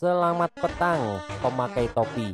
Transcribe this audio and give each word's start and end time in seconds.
Selamat 0.00 0.48
petang, 0.56 1.20
pemakai 1.44 1.84
topi. 1.92 2.32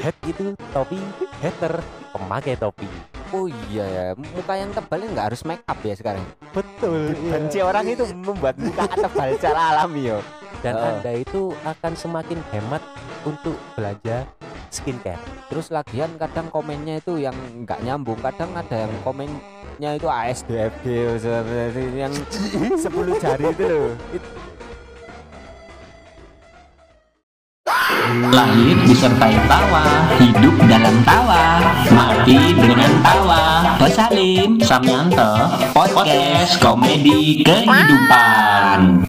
Head 0.00 0.16
itu 0.24 0.56
topi, 0.72 0.96
hater 1.44 1.84
pemakai 2.08 2.56
topi. 2.56 2.88
Oh 3.36 3.44
iya 3.68 3.84
ya, 3.84 4.06
muka 4.16 4.56
yang 4.56 4.72
tebalnya 4.72 5.12
nggak 5.12 5.26
harus 5.28 5.44
make 5.44 5.60
up 5.68 5.76
ya 5.84 5.92
sekarang. 5.92 6.24
Betul. 6.56 7.12
Benci 7.12 7.60
orang 7.60 7.84
itu 7.84 8.08
membuat 8.16 8.56
muka 8.56 8.88
tebal 8.96 9.28
secara 9.36 9.76
alami 9.76 10.08
yo. 10.08 10.24
Dan 10.64 10.72
Oh. 10.72 10.88
Anda 10.88 11.12
itu 11.20 11.52
akan 11.68 11.92
semakin 11.92 12.40
hemat 12.48 12.80
untuk 13.28 13.60
belanja 13.76 14.24
skincare. 14.72 15.20
Terus 15.52 15.68
lagian 15.68 16.16
kadang 16.16 16.48
komennya 16.48 16.96
itu 16.96 17.20
yang 17.20 17.36
nggak 17.36 17.84
nyambung, 17.84 18.24
kadang 18.24 18.56
ada 18.56 18.88
yang 18.88 18.92
komennya 19.04 20.00
itu 20.00 20.08
seperti 20.32 21.12
yang 21.92 22.14
10 22.72 23.20
jari 23.20 23.44
itu 23.52 23.64
loh. 23.68 23.92
It- 24.16 24.51
Lahir 28.12 28.76
disertai 28.84 29.40
tawa, 29.48 30.04
hidup 30.20 30.52
dalam 30.68 31.00
tawa, 31.00 31.64
mati 31.88 32.52
dengan 32.52 32.92
tawa. 33.00 33.72
Pesalim 33.80 34.60
Samyanto, 34.60 35.48
podcast 35.72 36.60
komedi 36.60 37.40
kehidupan. 37.40 39.08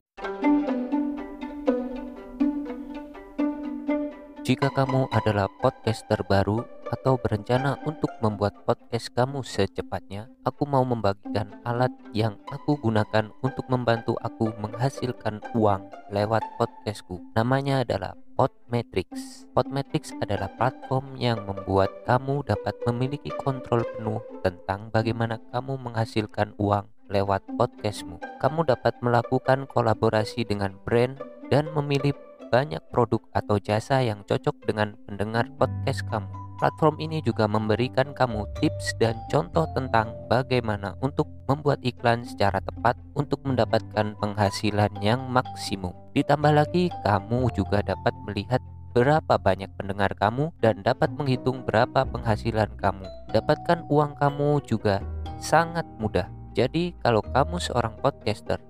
Jika 4.48 4.72
kamu 4.72 5.12
adalah 5.12 5.52
podcaster 5.60 6.24
baru 6.24 6.64
atau 6.88 7.20
berencana 7.20 7.76
untuk 7.84 8.08
membuat 8.24 8.56
podcast 8.64 9.12
kamu 9.12 9.44
secepatnya, 9.44 10.32
aku 10.48 10.64
mau 10.64 10.88
membagikan 10.88 11.60
alat 11.68 11.92
yang 12.16 12.40
aku 12.48 12.80
gunakan 12.80 13.36
untuk 13.44 13.68
membantu 13.68 14.16
aku 14.24 14.56
menghasilkan 14.64 15.44
uang 15.60 15.92
lewat 16.08 16.44
podcastku. 16.56 17.20
Namanya 17.36 17.84
adalah 17.84 18.16
Podmetrics. 18.34 19.46
Podmetrics 19.54 20.10
adalah 20.18 20.50
platform 20.58 21.22
yang 21.22 21.46
membuat 21.46 21.94
kamu 22.10 22.42
dapat 22.42 22.74
memiliki 22.90 23.30
kontrol 23.30 23.86
penuh 23.94 24.26
tentang 24.42 24.90
bagaimana 24.90 25.38
kamu 25.54 25.78
menghasilkan 25.78 26.58
uang 26.58 26.90
lewat 27.14 27.46
podcastmu. 27.62 28.18
Kamu 28.42 28.66
dapat 28.66 28.98
melakukan 29.06 29.70
kolaborasi 29.70 30.50
dengan 30.50 30.74
brand 30.82 31.22
dan 31.54 31.70
memilih 31.78 32.18
banyak 32.50 32.82
produk 32.90 33.22
atau 33.38 33.62
jasa 33.62 34.02
yang 34.02 34.26
cocok 34.26 34.66
dengan 34.66 34.98
pendengar 35.06 35.46
podcast 35.62 36.02
kamu. 36.10 36.43
Platform 36.64 36.96
ini 37.04 37.20
juga 37.20 37.44
memberikan 37.44 38.16
kamu 38.16 38.48
tips 38.56 38.96
dan 38.96 39.20
contoh 39.28 39.68
tentang 39.76 40.16
bagaimana 40.32 40.96
untuk 41.04 41.28
membuat 41.44 41.84
iklan 41.84 42.24
secara 42.24 42.64
tepat 42.64 42.96
untuk 43.20 43.44
mendapatkan 43.44 44.16
penghasilan 44.16 44.88
yang 45.04 45.28
maksimum. 45.28 45.92
Ditambah 46.16 46.56
lagi, 46.56 46.88
kamu 47.04 47.52
juga 47.52 47.84
dapat 47.84 48.16
melihat 48.24 48.64
berapa 48.96 49.36
banyak 49.36 49.76
pendengar 49.76 50.16
kamu 50.16 50.56
dan 50.64 50.80
dapat 50.88 51.12
menghitung 51.12 51.68
berapa 51.68 52.08
penghasilan 52.08 52.72
kamu. 52.80 53.12
Dapatkan 53.36 53.84
uang 53.92 54.16
kamu 54.16 54.64
juga 54.64 55.04
sangat 55.44 55.84
mudah. 56.00 56.32
Jadi, 56.56 56.96
kalau 57.04 57.20
kamu 57.36 57.60
seorang 57.60 58.00
podcaster, 58.00 58.64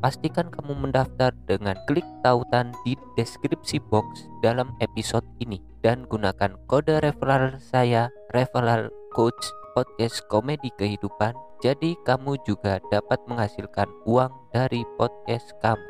pastikan 0.00 0.52
kamu 0.52 0.76
mendaftar 0.76 1.32
dengan 1.48 1.76
klik 1.88 2.04
tautan 2.20 2.72
di 2.84 2.96
deskripsi 3.16 3.80
box 3.88 4.28
dalam 4.44 4.72
episode 4.84 5.24
ini. 5.40 5.60
Dan 5.80 6.04
gunakan 6.10 6.58
kode 6.66 6.98
referral 7.00 7.56
saya 7.62 8.10
referral 8.34 8.90
coach 9.14 9.38
podcast 9.72 10.24
komedi 10.28 10.68
kehidupan. 10.76 11.32
Jadi 11.64 11.96
kamu 12.04 12.36
juga 12.44 12.82
dapat 12.92 13.22
menghasilkan 13.24 13.88
uang 14.04 14.32
dari 14.52 14.84
podcast 15.00 15.56
kamu. 15.64 15.86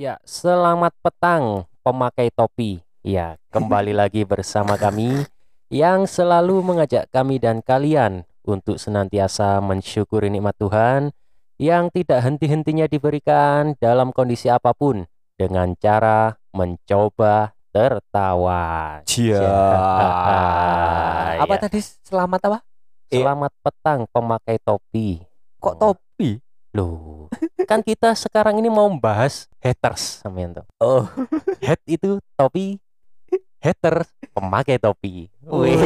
Ya, 0.00 0.16
selamat 0.24 0.96
petang 1.04 1.68
pemakai 1.84 2.32
topi. 2.32 2.80
Ya, 3.04 3.36
kembali 3.52 3.92
lagi 3.92 4.24
bersama 4.24 4.76
kami 4.76 5.28
yang 5.68 6.08
selalu 6.08 6.64
mengajak 6.64 7.08
kami 7.12 7.36
dan 7.36 7.60
kalian 7.60 8.24
untuk 8.44 8.76
senantiasa 8.76 9.60
mensyukuri 9.60 10.28
nikmat 10.28 10.56
Tuhan 10.56 11.12
yang 11.60 11.92
tidak 11.92 12.24
henti-hentinya 12.24 12.88
diberikan 12.88 13.76
dalam 13.76 14.10
kondisi 14.10 14.48
apa 14.48 14.72
pun 14.72 15.04
dengan 15.36 15.76
cara 15.76 16.32
mencoba 16.56 17.52
tertawa. 17.70 18.98
Cia. 19.04 19.40
Apa 21.40 21.54
Ya. 21.56 21.60
tadi 21.68 21.80
selamat 22.04 22.40
apa? 22.48 22.58
Eh. 23.08 23.20
Selamat 23.22 23.52
petang 23.64 24.00
pemakai 24.10 24.56
topi. 24.60 25.20
Kok 25.58 25.76
topi? 25.76 26.40
Loh, 26.70 27.26
kan 27.66 27.82
kita 27.82 28.14
sekarang 28.14 28.62
ini 28.62 28.70
mau 28.70 28.86
membahas 28.86 29.50
haters 29.58 30.22
Samianto. 30.22 30.62
Oh. 30.78 31.02
Head 31.58 31.82
itu 31.84 32.22
topi, 32.38 32.78
hater 33.60 34.02
pemakai 34.32 34.76
topi. 34.76 35.28
Wih. 35.44 35.76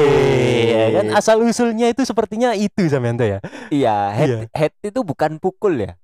ya 0.70 0.86
kan 0.94 1.06
asal 1.14 1.42
usulnya 1.42 1.90
itu 1.90 2.02
sepertinya 2.02 2.54
itu 2.54 2.86
Samianto 2.86 3.22
ya. 3.22 3.38
Iya, 3.68 3.96
head, 4.14 4.28
Iya. 4.28 4.38
head 4.54 4.72
itu 4.80 5.00
bukan 5.02 5.36
pukul 5.38 5.78
ya? 5.78 5.94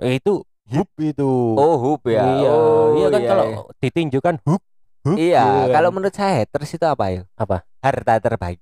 Eh, 0.00 0.16
Itu 0.16 0.48
hook 0.72 0.88
itu. 0.96 1.28
Oh, 1.60 1.76
hoop 1.76 2.08
ya. 2.08 2.24
Iya, 2.24 2.48
Oh, 2.48 2.96
iya 2.96 3.06
kan 3.12 3.20
iya, 3.20 3.28
kalau 3.28 3.44
ditinjukan 3.80 4.34
hook, 4.48 4.62
hook. 5.04 5.18
Iya, 5.20 5.44
gitu 5.44 5.60
kan. 5.68 5.74
kalau 5.76 5.90
menurut 5.92 6.14
saya 6.16 6.32
haters 6.40 6.72
itu 6.72 6.86
apa 6.88 7.04
ya? 7.12 7.22
Apa? 7.36 7.68
Harta 7.84 8.16
terbaik. 8.16 8.60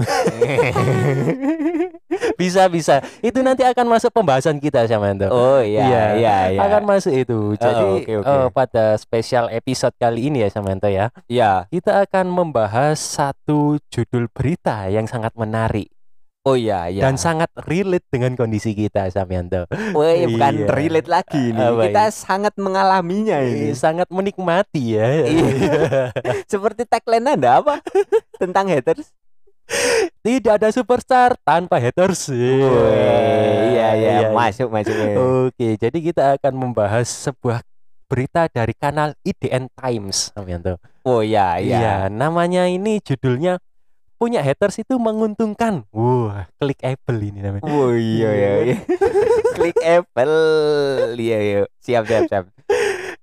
bisa 2.36 2.66
bisa. 2.66 2.94
Itu 3.20 3.40
nanti 3.40 3.62
akan 3.62 3.86
masuk 3.88 4.10
pembahasan 4.10 4.56
kita 4.56 4.84
Samianto. 4.84 5.28
oh 5.28 5.60
iya, 5.60 5.82
Iya, 5.82 6.02
iya, 6.16 6.36
iya. 6.52 6.58
Akan 6.60 6.82
masuk 6.84 7.12
itu. 7.12 7.38
Jadi 7.54 7.84
oke, 8.02 8.12
oke. 8.20 8.28
eh, 8.28 8.46
pada 8.50 8.84
spesial 8.96 9.46
episode 9.50 9.92
kali 9.94 10.28
ini 10.28 10.40
ya 10.40 10.48
Samantha 10.50 10.88
ya, 10.88 11.08
Iya. 11.26 11.64
kita 11.68 12.04
akan 12.04 12.26
membahas 12.28 12.96
satu 12.96 13.76
judul 13.88 14.26
berita 14.28 14.86
yang 14.86 15.04
sangat 15.04 15.32
menarik 15.34 15.88
Oh 16.40 16.56
iya, 16.56 16.88
iya. 16.88 17.04
dan 17.04 17.20
sangat 17.20 17.52
relate 17.68 18.08
dengan 18.08 18.32
kondisi 18.32 18.72
kita 18.72 19.04
Samyanto. 19.12 19.68
Woi, 19.92 20.24
bukan 20.26 20.52
Iya. 20.56 20.66
relate 20.72 21.04
lagi 21.04 21.52
ini. 21.52 21.60
Apa 21.60 21.84
Kita 21.84 22.04
sangat 22.08 22.54
mengalaminya 22.56 23.36
Eh, 23.38 23.68
ini. 23.68 23.76
sangat 23.76 24.08
menikmati 24.08 24.96
ya. 24.96 25.06
Iya. 25.28 25.80
Seperti 26.52 26.88
tagline 26.88 27.36
Anda 27.36 27.60
apa? 27.60 27.84
Tentang 28.40 28.66
haters? 28.66 29.12
Tidak 30.20 30.52
ada 30.60 30.68
superstar 30.74 31.38
tanpa 31.46 31.80
haters. 31.80 32.28
Woi, 32.28 33.72
iya, 33.72 33.88
iya, 33.96 34.28
masuk, 34.34 34.68
masuk. 34.68 34.92
Oke, 35.48 35.78
jadi 35.80 35.98
kita 35.98 36.24
akan 36.36 36.52
membahas 36.58 37.08
sebuah 37.08 37.64
berita 38.10 38.50
dari 38.50 38.74
kanal 38.74 39.14
IDN 39.22 39.70
Times 39.70 40.34
Samyanto. 40.34 40.82
Oh 41.06 41.22
iya, 41.22 41.62
iya. 41.62 41.78
Iya, 41.78 41.94
namanya 42.10 42.66
ini 42.66 42.98
judulnya 42.98 43.62
punya 44.20 44.42
haters 44.42 44.82
itu 44.82 44.98
menguntungkan. 44.98 45.86
Wah, 45.94 46.50
klik 46.58 46.82
Apple 46.82 47.22
ini 47.22 47.40
namanya. 47.40 47.70
Oh 47.70 47.94
iya, 47.94 48.30
iya, 48.34 48.52
iya. 48.66 48.76
Klik 49.56 49.78
Apple. 49.80 50.36
Iya, 51.16 51.38
iya. 51.40 51.60
Siap, 51.80 52.04
siap, 52.04 52.22
siap. 52.28 52.44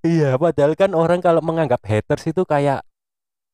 Iya, 0.01 0.39
padahal 0.39 0.73
kan 0.79 0.95
orang 0.95 1.19
kalau 1.19 1.43
menganggap 1.43 1.83
haters 1.83 2.31
itu 2.31 2.47
kayak 2.47 2.86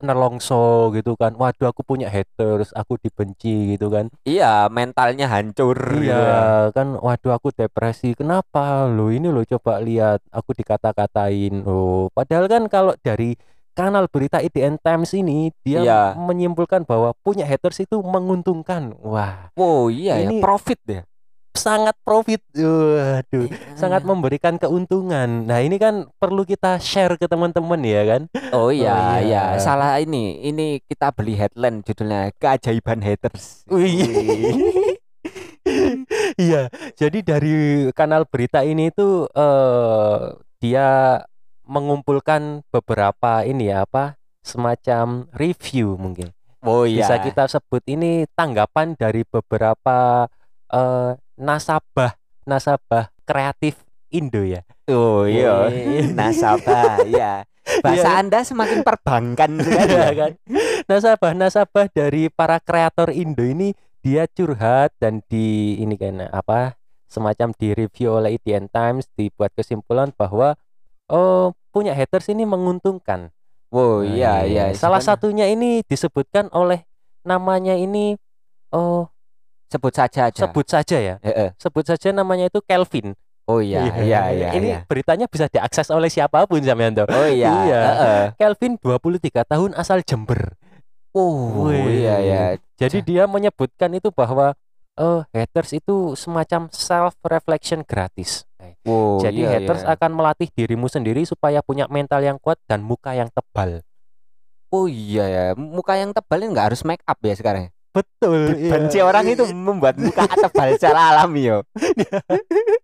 nelongso 0.04 0.92
gitu 0.92 1.16
kan. 1.16 1.34
Waduh, 1.34 1.72
aku 1.72 1.82
punya 1.82 2.08
haters, 2.08 2.70
aku 2.72 3.00
dibenci 3.00 3.74
gitu 3.74 3.88
kan. 3.88 4.12
Iya, 4.24 4.68
mentalnya 4.68 5.26
hancur. 5.26 5.74
gitu 5.74 6.06
ya. 6.06 6.20
Iya, 6.20 6.44
kan 6.72 7.00
waduh 7.00 7.34
aku 7.34 7.50
depresi. 7.50 8.14
Kenapa? 8.14 8.86
Lo 8.86 9.10
ini 9.10 9.32
lo 9.32 9.42
coba 9.44 9.80
lihat 9.80 10.20
aku 10.30 10.52
dikata-katain. 10.54 11.64
Oh, 11.64 12.12
padahal 12.12 12.46
kan 12.46 12.68
kalau 12.68 12.94
dari 13.00 13.40
kanal 13.74 14.06
berita 14.06 14.38
IDN 14.38 14.78
Times 14.78 15.16
ini 15.16 15.50
dia 15.66 15.82
Iya. 15.82 16.02
menyimpulkan 16.14 16.86
bahwa 16.86 17.16
punya 17.20 17.42
haters 17.44 17.82
itu 17.82 17.98
menguntungkan. 18.00 18.94
Wah, 19.02 19.50
Oh 19.56 19.90
iya, 19.90 20.20
ya. 20.20 20.30
Ini- 20.30 20.38
profit 20.40 20.78
ya. 20.86 21.02
Sangat 21.54 21.96
profit. 22.02 22.42
Waduh, 22.54 23.46
Iya. 23.48 23.78
sangat 23.78 24.02
memberikan 24.04 24.58
keuntungan. 24.58 25.46
Nah, 25.46 25.62
ini 25.62 25.78
kan 25.78 26.10
perlu 26.18 26.44
kita 26.44 26.82
share 26.82 27.16
ke 27.16 27.30
teman-teman 27.30 27.80
ya 27.82 28.02
kan? 28.06 28.22
Oh 28.52 28.74
iya, 28.74 28.94
Oh, 28.94 29.18
iya. 29.22 29.54
iya. 29.54 29.62
Salah 29.62 30.02
ini. 30.02 30.42
Ini 30.44 30.82
kita 30.84 31.14
beli 31.14 31.38
headline 31.38 31.86
judulnya 31.86 32.34
keajaiban 32.36 33.00
haters. 33.00 33.64
Wih. 33.70 34.98
Iya, 36.36 36.68
jadi 37.00 37.24
dari 37.24 37.56
kanal 37.96 38.28
berita 38.28 38.66
ini 38.66 38.92
tuh 38.92 39.32
eh 39.32 40.20
dia 40.60 41.22
mengumpulkan 41.64 42.66
beberapa 42.68 43.48
ini 43.48 43.72
ya 43.72 43.88
apa 43.88 44.20
semacam 44.44 45.32
review 45.32 45.96
mungkin. 45.96 46.36
Oh 46.60 46.84
iya. 46.84 47.08
Bisa 47.08 47.16
kita 47.24 47.44
sebut 47.48 47.84
ini 47.88 48.28
tanggapan 48.36 49.00
dari 49.00 49.24
beberapa 49.24 50.28
eh 50.70 51.12
nasabah 51.36 52.14
nasabah 52.44 53.10
kreatif 53.24 53.80
Indo 54.08 54.46
ya. 54.46 54.62
Oh 54.86 55.26
iya. 55.26 55.74
Nasabah, 56.20 57.02
iya. 57.04 57.42
Bahasa 57.84 58.06
Iya. 58.06 58.20
Anda 58.20 58.40
semakin 58.44 58.86
perbankan 58.86 59.58
sekali 59.64 59.90
Iya 59.90 60.06
ya. 60.06 60.12
kan? 60.14 60.32
Nasabah-nasabah 60.86 61.90
dari 61.90 62.30
para 62.30 62.60
kreator 62.60 63.10
Indo 63.10 63.42
ini 63.42 63.74
dia 64.00 64.28
curhat 64.28 64.94
dan 65.00 65.24
di 65.26 65.80
ini 65.80 65.96
kan 65.96 66.28
apa 66.28 66.76
semacam 67.08 67.56
direview 67.56 68.14
oleh 68.14 68.36
IDN 68.36 68.68
Times 68.68 69.08
dibuat 69.14 69.56
kesimpulan 69.56 70.12
bahwa 70.12 70.60
oh 71.08 71.56
punya 71.72 71.96
haters 71.96 72.28
ini 72.28 72.44
menguntungkan. 72.44 73.32
Oh 73.72 74.04
Nah, 74.04 74.12
iya 74.12 74.34
iya. 74.44 74.64
Salah 74.76 75.00
Sebenarnya- 75.00 75.08
satunya 75.08 75.46
ini 75.48 75.70
disebutkan 75.82 76.52
oleh 76.52 76.84
namanya 77.24 77.74
ini 77.74 78.14
oh 78.70 79.10
sebut 79.74 79.94
saja 79.94 80.30
aja. 80.30 80.42
sebut 80.46 80.66
saja 80.70 80.98
ya. 81.02 81.16
Heeh. 81.26 81.50
Sebut 81.58 81.86
saja 81.86 82.14
namanya 82.14 82.48
itu 82.48 82.62
Kelvin. 82.62 83.18
Oh 83.44 83.60
iya 83.60 83.92
iya 84.00 84.22
iya. 84.32 84.50
Ini 84.56 84.70
iya. 84.72 84.80
beritanya 84.88 85.28
bisa 85.28 85.52
diakses 85.52 85.92
oleh 85.92 86.08
siapa 86.08 86.48
pun 86.48 86.64
Samyanto. 86.64 87.04
Oh 87.10 87.28
iya. 87.28 87.52
Iya. 87.66 87.80
heeh. 87.82 88.22
Kelvin 88.40 88.80
23 88.80 89.44
tahun 89.44 89.72
asal 89.76 90.00
Jember. 90.06 90.56
Oh 91.12 91.68
Wih. 91.70 92.02
iya 92.02 92.16
ya. 92.22 92.44
Jadi 92.80 93.04
dia 93.04 93.28
menyebutkan 93.28 93.92
itu 93.94 94.10
bahwa 94.10 94.56
eh 94.94 95.22
haters 95.34 95.74
itu 95.74 96.14
semacam 96.14 96.70
self 96.70 97.18
reflection 97.26 97.82
gratis. 97.84 98.46
Oh, 98.88 99.20
Jadi 99.20 99.44
iya, 99.44 99.60
haters 99.60 99.84
iya. 99.84 99.96
akan 99.96 100.12
melatih 100.16 100.48
dirimu 100.52 100.88
sendiri 100.88 101.24
supaya 101.28 101.60
punya 101.60 101.88
mental 101.92 102.24
yang 102.24 102.40
kuat 102.40 102.60
dan 102.68 102.84
muka 102.84 103.12
yang 103.16 103.28
tebal. 103.32 103.84
Oh 104.72 104.88
iya 104.88 105.28
ya. 105.28 105.46
Muka 105.56 106.00
yang 106.00 106.16
tebal 106.16 106.44
ini 106.44 106.56
nggak 106.56 106.68
harus 106.74 106.82
make 106.88 107.04
up 107.04 107.20
ya 107.20 107.36
sekarang. 107.36 107.72
Betul. 107.94 108.58
Benci 108.58 108.98
orang 109.06 109.30
itu 109.30 109.46
membuat 109.54 110.02
muka 110.02 110.26
tebal 110.26 110.74
secara 110.74 111.14
alami 111.14 111.54
yo. 111.54 111.62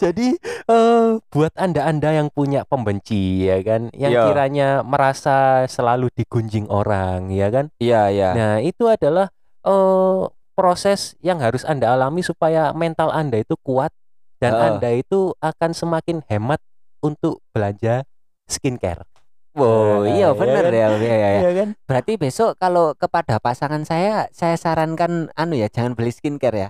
Jadi 0.00 0.32
eh 0.66 1.08
buat 1.28 1.52
anda-anda 1.60 2.08
yang 2.14 2.32
punya 2.32 2.64
pembenci 2.64 3.44
ya 3.44 3.60
kan, 3.60 3.92
yang 3.92 4.12
Iya. 4.12 4.22
kiranya 4.32 4.68
merasa 4.80 5.68
selalu 5.68 6.08
digunjing 6.16 6.66
orang 6.72 7.28
ya 7.30 7.52
kan. 7.52 7.68
Iya 7.76 8.02
iya. 8.10 8.30
Nah 8.32 8.54
itu 8.64 8.88
adalah 8.88 9.28
eh 9.62 10.20
proses 10.56 11.14
yang 11.20 11.44
harus 11.44 11.68
anda 11.68 11.92
alami 11.92 12.24
supaya 12.24 12.72
mental 12.72 13.12
anda 13.12 13.36
itu 13.36 13.54
kuat 13.60 13.92
dan 14.40 14.56
Heeh. 14.56 14.66
anda 14.72 14.90
itu 14.96 15.36
akan 15.38 15.70
semakin 15.76 16.24
hemat 16.32 16.58
untuk 17.04 17.44
belanja 17.52 18.08
skincare. 18.48 19.04
Oh 19.56 20.04
Nah, 20.04 20.06
iya 20.06 20.14
iya 20.14 20.28
bener 20.30 20.64
kan? 20.64 20.72
ya, 20.72 20.86
iya, 20.94 21.14
iya. 21.16 21.28
Ya 21.40 21.52
kan? 21.54 21.68
Berarti 21.82 22.12
besok 22.14 22.54
kalau 22.56 22.92
kepada 22.92 23.40
pasangan 23.40 23.82
saya, 23.82 24.28
saya 24.30 24.54
sarankan 24.54 25.32
anu 25.32 25.56
ya, 25.56 25.66
jangan 25.66 25.92
beli 25.92 26.10
skincare 26.10 26.56
ya. 26.56 26.68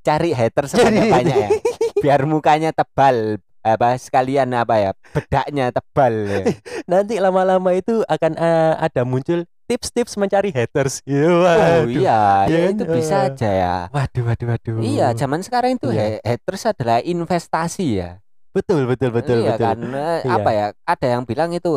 Cari 0.00 0.30
hater 0.30 0.64
sebanyak-banyak 0.70 1.36
ya. 1.36 1.50
Biar 1.98 2.22
mukanya 2.24 2.70
tebal 2.70 3.42
apa 3.58 3.98
sekalian 3.98 4.54
apa 4.54 4.78
ya 4.78 4.90
bedaknya 5.10 5.68
tebal 5.68 6.14
ya. 6.14 6.42
Nanti 6.90 7.18
lama-lama 7.18 7.74
itu 7.74 8.06
akan 8.06 8.32
eh, 8.34 8.72
ada 8.78 9.02
muncul 9.02 9.42
tips-tips 9.66 10.14
mencari 10.14 10.48
haters. 10.48 11.02
Oh 11.10 11.42
waduh. 11.42 11.90
iya, 11.90 12.46
Iya 12.46 12.54
ya 12.54 12.58
kan? 12.64 12.72
itu 12.72 12.84
bisa 12.88 13.16
Eh. 13.18 13.26
aja 13.28 13.50
ya. 13.52 13.74
Waduh, 13.90 14.22
waduh, 14.24 14.46
waduh. 14.48 14.74
Iya, 14.80 15.06
zaman 15.12 15.42
sekarang 15.42 15.74
itu 15.74 15.90
Iya. 15.90 16.16
ha- 16.16 16.22
haters 16.24 16.64
adalah 16.64 17.02
investasi 17.02 17.98
ya. 17.98 18.10
betul, 18.48 18.88
betul, 18.88 19.10
betul, 19.12 19.38
iya 19.38 19.54
betul. 19.54 19.66
kan 19.66 19.78
Eh, 19.84 20.18
Iya. 20.24 20.34
apa 20.34 20.50
ya? 20.50 20.66
Ada 20.82 21.06
yang 21.14 21.22
bilang 21.22 21.50
itu 21.52 21.76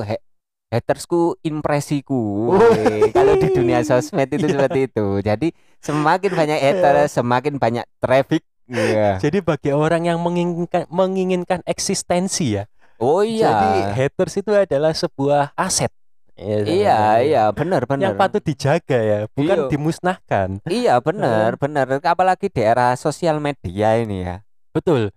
hatersku 0.72 1.36
impresiku. 1.44 2.56
Oh. 2.56 2.72
Kalau 3.12 3.36
di 3.36 3.52
dunia 3.52 3.84
sosmed 3.88 4.32
itu 4.32 4.48
Iya. 4.48 4.56
seperti 4.56 4.80
itu. 4.88 5.06
Jadi 5.20 5.48
semakin 5.84 6.32
banyak 6.32 6.60
haters, 6.60 7.12
semakin 7.14 7.60
banyak 7.60 7.86
traffic. 8.00 8.42
Iya. 8.66 9.20
Jadi 9.20 9.44
bagi 9.44 9.76
orang 9.76 10.08
yang 10.08 10.18
menginginkan 10.18 10.88
menginginkan 10.88 11.60
eksistensi 11.68 12.56
ya. 12.56 12.72
Oh 12.98 13.20
Jadi 13.22 13.68
iya. 13.84 13.92
haters 13.92 14.40
itu 14.40 14.56
adalah 14.56 14.96
sebuah 14.96 15.52
aset. 15.60 15.92
Ya, 16.40 16.48
Iya, 16.48 16.58
sebenarnya. 16.64 17.22
iya, 17.22 17.44
benar 17.52 17.82
benar. 17.86 18.04
Yang 18.08 18.16
patut 18.18 18.42
dijaga 18.42 18.98
ya, 18.98 19.20
bukan 19.30 19.58
Iya. 19.62 19.70
dimusnahkan. 19.70 20.50
Iya, 20.66 20.94
benar 21.04 21.60
benar. 21.60 21.86
Apalagi 22.02 22.48
di 22.50 22.62
era 22.64 22.96
sosial 22.96 23.38
media 23.38 24.00
ini 24.00 24.26
ya. 24.26 24.42
Betul. 24.72 25.12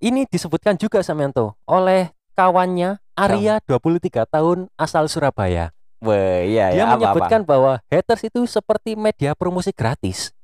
Ini 0.00 0.24
disebutkan 0.26 0.74
juga 0.74 1.04
Samyanto 1.04 1.54
oleh 1.68 2.10
kawannya 2.34 2.98
Arya 3.16 3.64
23 3.64 4.28
tahun 4.28 4.68
asal 4.76 5.08
Surabaya. 5.08 5.72
Wah, 6.04 6.44
iya 6.44 6.70
Dia 6.70 6.76
ya. 6.76 6.84
apa-apa. 6.84 6.96
menyebutkan 7.00 7.40
bahwa 7.48 7.80
haters 7.88 8.28
itu 8.28 8.44
seperti 8.44 8.92
media 8.94 9.32
promosi 9.32 9.72
gratis. 9.72 10.36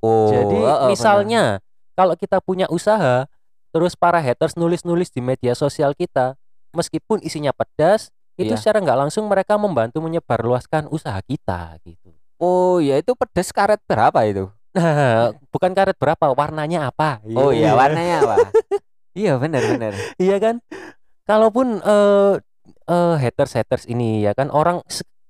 oh, 0.00 0.32
Jadi 0.32 0.56
oh, 0.64 0.88
oh, 0.88 0.88
misalnya 0.88 1.60
kalau 1.92 2.16
kita 2.16 2.40
punya 2.40 2.64
usaha, 2.72 3.28
terus 3.68 3.92
para 3.92 4.16
haters 4.18 4.56
nulis-nulis 4.56 5.12
di 5.12 5.20
media 5.20 5.52
sosial 5.52 5.92
kita, 5.92 6.34
meskipun 6.72 7.20
isinya 7.20 7.52
pedas, 7.52 8.08
itu 8.38 8.54
Iya. 8.54 8.58
secara 8.58 8.78
nggak 8.80 8.98
langsung 9.06 9.28
mereka 9.28 9.58
membantu 9.60 9.98
menyebarluaskan 10.00 10.88
usaha 10.88 11.18
kita 11.26 11.76
gitu. 11.84 12.14
Oh, 12.38 12.78
ya 12.78 12.96
itu 13.02 13.12
pedas 13.18 13.50
karet 13.50 13.82
berapa 13.84 14.14
itu? 14.24 14.46
Nah, 14.72 15.34
bukan 15.52 15.74
karet 15.74 15.98
berapa, 15.98 16.32
warnanya 16.32 16.88
apa? 16.88 17.18
Oh 17.34 17.50
iya, 17.50 17.74
warnanya 17.74 18.22
apa? 18.24 18.36
iya, 19.18 19.34
benar 19.36 19.62
benar. 19.66 19.92
Iya 20.16 20.36
kan? 20.38 20.56
Kalaupun 21.28 21.84
eh 21.84 22.34
eh, 22.88 23.14
haters-haters 23.20 23.84
ini 23.84 24.24
ya 24.24 24.32
kan 24.32 24.48
orang 24.48 24.80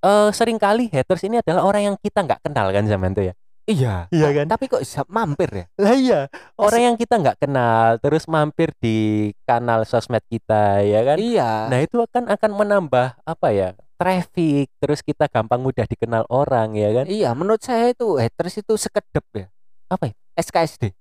eh, 0.06 0.30
sering 0.30 0.62
kali 0.62 0.86
haters 0.94 1.26
ini 1.26 1.42
adalah 1.42 1.66
orang 1.66 1.92
yang 1.92 1.96
kita 1.98 2.22
nggak 2.22 2.46
kenal 2.46 2.70
kan 2.70 2.86
zaman 2.86 3.12
itu 3.18 3.22
ya. 3.28 3.34
Iya. 3.68 3.94
Iya 4.08 4.28
kan? 4.32 4.46
Tapi 4.48 4.64
kok 4.64 4.80
bisa 4.80 5.04
mampir 5.12 5.50
ya? 5.52 5.66
Lah 5.76 5.92
iya, 5.92 6.20
orang 6.56 6.80
yang 6.80 6.96
kita 6.96 7.20
nggak 7.20 7.36
kenal 7.36 8.00
terus 8.00 8.24
mampir 8.24 8.72
di 8.80 9.28
kanal 9.44 9.84
sosmed 9.84 10.24
kita 10.32 10.80
ya 10.80 11.04
kan. 11.04 11.20
Iya. 11.20 11.68
Nah, 11.68 11.78
itu 11.84 12.00
akan 12.00 12.32
akan 12.32 12.50
menambah 12.56 13.06
apa 13.28 13.48
ya? 13.52 13.76
traffic, 13.98 14.70
terus 14.78 15.02
kita 15.02 15.26
gampang 15.26 15.58
mudah 15.58 15.82
dikenal 15.82 16.22
orang 16.30 16.78
ya 16.78 17.02
kan. 17.02 17.04
Iya, 17.10 17.34
menurut 17.34 17.58
saya 17.58 17.90
itu 17.90 18.14
haters 18.14 18.62
itu 18.62 18.78
sekedep 18.78 19.26
ya. 19.34 19.50
Apa 19.90 20.14
itu? 20.14 20.18
SKSD. 20.38 20.94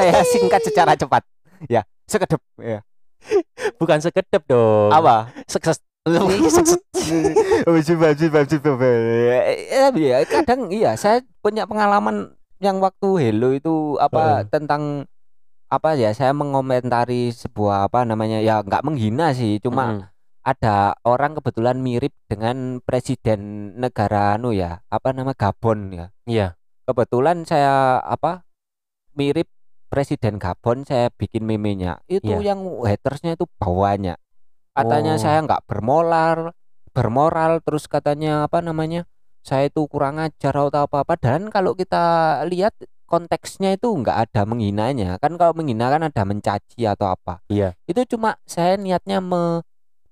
saya 0.00 0.24
singkat 0.24 0.64
secara 0.64 0.96
cepat. 0.96 1.22
Ya, 1.68 1.84
sekedep 2.08 2.40
ya. 2.58 2.80
Bukan 3.78 3.98
sekedep 4.02 4.42
dong. 4.46 4.90
Apa? 4.90 5.30
Sukses. 5.46 5.78
Oh, 7.62 7.78
coba, 7.78 8.10
coba. 8.42 8.88
Eh, 8.90 9.90
iya, 9.94 10.18
kadang 10.26 10.66
iya, 10.74 10.98
saya 10.98 11.22
punya 11.38 11.62
pengalaman 11.62 12.34
yang 12.58 12.78
waktu 12.78 13.30
Hello 13.30 13.50
itu 13.54 13.98
apa 13.98 14.42
Heeh. 14.42 14.50
tentang 14.50 15.06
apa 15.66 15.98
ya 15.98 16.14
saya 16.14 16.30
mengomentari 16.30 17.34
sebuah 17.34 17.90
apa 17.90 18.06
namanya 18.06 18.38
ya 18.38 18.62
nggak 18.62 18.84
menghina 18.84 19.32
sih 19.32 19.56
cuma 19.58 19.98
Mm-mm. 19.98 20.06
ada 20.44 20.92
orang 21.02 21.32
kebetulan 21.32 21.80
mirip 21.80 22.12
dengan 22.28 22.78
presiden 22.84 23.72
negara 23.80 24.36
anu 24.36 24.52
ya 24.52 24.84
apa 24.92 25.16
nama 25.16 25.32
Gabon 25.32 25.90
ya 25.90 26.06
Iya. 26.28 26.46
kebetulan 26.84 27.48
saya 27.48 28.04
apa 28.04 28.44
mirip 29.16 29.48
presiden 29.92 30.40
Gabon 30.40 30.88
saya 30.88 31.12
bikin 31.12 31.44
memenya. 31.44 32.00
Itu 32.08 32.40
Iya. 32.40 32.56
yang 32.56 32.64
hatersnya 32.80 33.36
itu 33.36 33.44
banyak 33.60 34.16
katanya 34.72 35.20
Oh. 35.20 35.20
saya 35.20 35.44
nggak 35.44 35.68
bermoral 35.68 36.56
bermoral 36.96 37.60
terus 37.60 37.84
katanya 37.84 38.48
apa 38.48 38.64
namanya 38.64 39.04
saya 39.44 39.68
itu 39.68 39.84
kurang 39.84 40.16
ajar 40.16 40.56
atau 40.56 40.88
apa 40.88 41.04
apa 41.04 41.14
dan 41.20 41.52
kalau 41.52 41.76
kita 41.76 42.00
lihat 42.48 42.72
konteksnya 43.04 43.76
itu 43.76 43.92
nggak 43.92 44.28
ada 44.32 44.48
menghinanya. 44.48 45.20
Kan 45.20 45.36
kalau 45.36 45.52
menghina 45.52 45.92
kan 45.92 46.00
ada 46.08 46.22
mencaci 46.24 46.88
atau 46.88 47.12
apa. 47.12 47.44
Iya. 47.52 47.76
itu 47.84 48.16
cuma 48.16 48.40
saya 48.48 48.80
niatnya 48.80 49.20
me- 49.20 49.60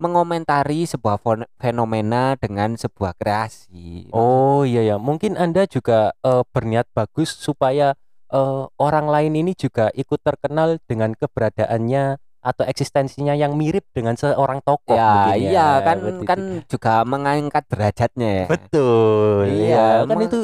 mengomentari 0.00 0.88
sebuah 0.88 1.20
fenomena 1.60 2.32
dengan 2.40 2.72
sebuah 2.72 3.12
kreasi. 3.20 4.08
Oh 4.16 4.64
iya 4.64 4.80
ya, 4.84 4.96
mungkin 4.96 5.36
Anda 5.36 5.68
juga 5.68 6.16
eh, 6.24 6.44
berniat 6.52 6.88
bagus 6.96 7.36
supaya 7.36 7.92
eh, 8.30 8.64
orang 8.78 9.06
lain 9.10 9.32
ini 9.36 9.52
juga 9.54 9.90
ikut 9.92 10.20
terkenal 10.22 10.78
dengan 10.86 11.12
keberadaannya 11.14 12.18
atau 12.40 12.64
eksistensinya 12.64 13.36
yang 13.36 13.52
mirip 13.52 13.84
dengan 13.92 14.16
seorang 14.16 14.64
tokoh 14.64 14.96
ya 14.96 15.28
mungkin 15.28 15.40
iya 15.44 15.68
kan 15.84 15.96
Berarti 16.00 16.24
kan 16.24 16.40
juga 16.72 16.92
mengangkat 17.04 17.64
derajatnya 17.68 18.28
ya 18.32 18.46
betul. 18.48 19.44
Iya, 19.44 19.84
Iya, 20.00 20.08
kan 20.08 20.18
itu 20.24 20.38